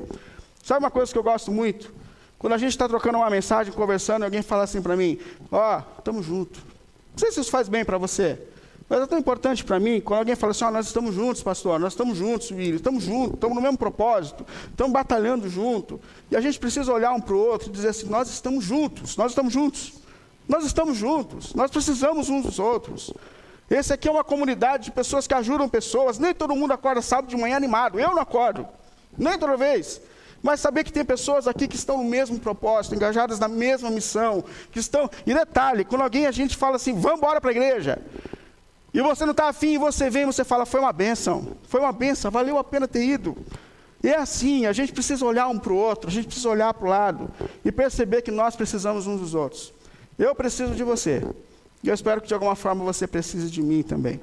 Sabe 0.63 0.81
uma 0.81 0.91
coisa 0.91 1.11
que 1.11 1.17
eu 1.17 1.23
gosto 1.23 1.51
muito? 1.51 1.95
Quando 2.39 2.53
a 2.53 2.59
gente 2.59 2.73
está 2.73 2.87
trocando 2.87 3.17
uma 3.17 3.31
mensagem, 3.31 3.73
conversando, 3.73 4.21
e 4.21 4.27
alguém 4.27 4.43
fala 4.43 4.65
assim 4.65 4.83
para 4.83 4.95
mim: 4.95 5.19
Ó, 5.51 5.79
oh, 5.79 5.99
estamos 5.99 6.27
juntos. 6.27 6.61
Não 7.13 7.19
sei 7.19 7.33
se 7.33 7.41
isso 7.41 7.51
faz 7.51 7.67
bem 7.67 7.83
para 7.83 7.97
você, 7.97 8.39
mas 8.91 9.01
é 9.01 9.07
tão 9.07 9.19
importante 9.19 9.65
para 9.65 9.81
mim 9.81 9.99
quando 9.99 10.19
alguém 10.19 10.37
fala 10.37 10.51
assim: 10.51 10.65
oh, 10.65 10.71
nós 10.71 10.89
estamos 10.89 11.15
juntos, 11.15 11.43
pastor, 11.43 11.81
nós 11.81 11.95
estamos 11.95 12.19
juntos, 12.19 12.49
filho, 12.49 12.77
estamos 12.77 13.03
juntos, 13.05 13.37
estamos 13.37 13.57
no 13.57 13.63
mesmo 13.63 13.79
propósito, 13.79 14.45
estamos 14.69 14.93
batalhando 14.93 15.49
junto. 15.49 15.99
E 16.31 16.37
a 16.37 16.41
gente 16.43 16.59
precisa 16.59 16.93
olhar 16.93 17.15
um 17.15 17.21
para 17.21 17.35
o 17.35 17.39
outro 17.39 17.71
e 17.71 17.73
dizer 17.73 17.89
assim: 17.89 18.11
nós 18.11 18.29
estamos 18.29 18.63
juntos, 18.63 19.17
nós 19.17 19.33
estamos 19.33 19.51
juntos. 19.51 20.02
Nós 20.49 20.65
estamos 20.65 20.97
juntos, 20.97 21.55
nós 21.55 21.71
precisamos 21.71 22.29
uns 22.29 22.45
dos 22.45 22.59
outros. 22.59 23.13
Esse 23.71 23.93
aqui 23.93 24.09
é 24.09 24.11
uma 24.11 24.25
comunidade 24.25 24.85
de 24.85 24.91
pessoas 24.91 25.27
que 25.27 25.35
ajudam 25.35 25.69
pessoas. 25.69 26.19
Nem 26.19 26.35
todo 26.35 26.55
mundo 26.55 26.73
acorda 26.73 27.01
sábado 27.01 27.29
de 27.29 27.37
manhã 27.37 27.57
animado. 27.57 27.99
Eu 27.99 28.11
não 28.11 28.21
acordo, 28.21 28.67
nem 29.17 29.39
toda 29.39 29.57
vez. 29.57 30.01
Mas 30.43 30.61
saber 30.61 30.83
que 30.85 30.93
tem 30.93 31.05
pessoas 31.05 31.47
aqui 31.47 31.69
que 31.69 31.77
estão 31.77 31.99
no 31.99 32.05
mesmo 32.05 32.39
propósito, 32.39 32.95
engajadas 32.95 33.39
na 33.39 33.49
mesma 33.49 33.89
missão, 33.89 34.45
que 34.73 34.81
estão. 34.81 35.09
E 35.25 35.33
detalhe, 35.33 35.85
quando 35.85 36.03
alguém 36.03 36.27
a 36.27 36.33
gente 36.33 36.57
fala 36.57 36.77
assim, 36.77 36.93
vamos 36.99 37.19
embora 37.19 37.41
para 37.41 37.51
a 37.51 37.55
igreja, 37.55 37.99
e 38.93 39.01
você 39.01 39.25
não 39.25 39.31
está 39.31 39.49
afim, 39.49 39.75
e 39.75 39.79
você 39.79 40.11
vem 40.11 40.23
e 40.23 40.27
você 40.27 40.45
fala, 40.45 40.67
foi 40.67 40.81
uma 40.81 40.93
benção, 40.93 41.57
foi 41.69 41.81
uma 41.81 41.93
benção, 41.93 42.31
valeu 42.31 42.59
a 42.59 42.65
pena 42.65 42.89
ter 42.89 43.05
ido. 43.05 43.37
E 44.03 44.09
é 44.09 44.17
assim, 44.17 44.67
a 44.67 44.73
gente 44.73 44.93
precisa 44.93 45.25
olhar 45.25 45.47
um 45.47 45.59
para 45.59 45.73
o 45.73 45.77
outro, 45.77 46.11
a 46.11 46.13
gente 46.13 46.27
precisa 46.27 46.49
olhar 46.49 46.75
para 46.75 46.87
o 46.87 46.91
lado 46.91 47.31
e 47.65 47.71
perceber 47.71 48.21
que 48.23 48.33
nós 48.33 48.57
precisamos 48.57 49.07
uns 49.07 49.21
dos 49.21 49.35
outros. 49.35 49.73
Eu 50.19 50.35
preciso 50.35 50.75
de 50.75 50.85
você. 50.85 51.23
E 51.83 51.89
eu 51.89 51.95
espero 51.95 52.21
que 52.21 52.29
de 52.29 52.35
alguma 52.35 52.55
forma 52.55 52.85
você 52.85 53.07
precise 53.07 53.51
de 53.51 53.63
mim 53.63 53.83
também. 53.83 54.21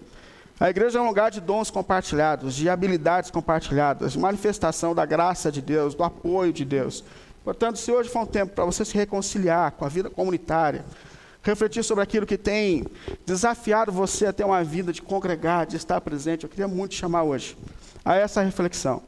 A 0.60 0.70
igreja 0.70 1.00
é 1.00 1.02
um 1.02 1.08
lugar 1.08 1.32
de 1.32 1.40
dons 1.40 1.72
compartilhados, 1.72 2.54
de 2.54 2.70
habilidades 2.70 3.32
compartilhadas, 3.32 4.14
de 4.14 4.20
manifestação 4.20 4.94
da 4.94 5.06
graça 5.06 5.52
de 5.52 5.62
Deus, 5.62 5.96
do 5.96 6.04
apoio 6.04 6.52
de 6.52 6.66
Deus. 6.66 7.04
Portanto, 7.44 7.80
se 7.80 7.92
hoje 7.92 8.10
for 8.10 8.24
um 8.24 8.26
tempo 8.26 8.54
para 8.54 8.66
você 8.66 8.84
se 8.84 8.94
reconciliar 8.94 9.72
com 9.72 9.86
a 9.86 9.90
vida 9.90 10.10
comunitária, 10.10 10.84
refletir 11.42 11.84
sobre 11.84 12.04
aquilo 12.04 12.26
que 12.26 12.38
tem 12.38 12.86
desafiado 13.26 13.92
você 13.92 14.26
a 14.26 14.34
ter 14.34 14.44
uma 14.44 14.64
vida 14.64 14.92
de 14.92 15.02
congregar, 15.02 15.66
de 15.66 15.78
estar 15.78 16.02
presente, 16.02 16.44
eu 16.44 16.50
queria 16.50 16.68
muito 16.68 16.94
chamar 16.94 17.24
hoje 17.24 17.58
a 18.04 18.16
essa 18.16 18.42
reflexão. 18.42 19.02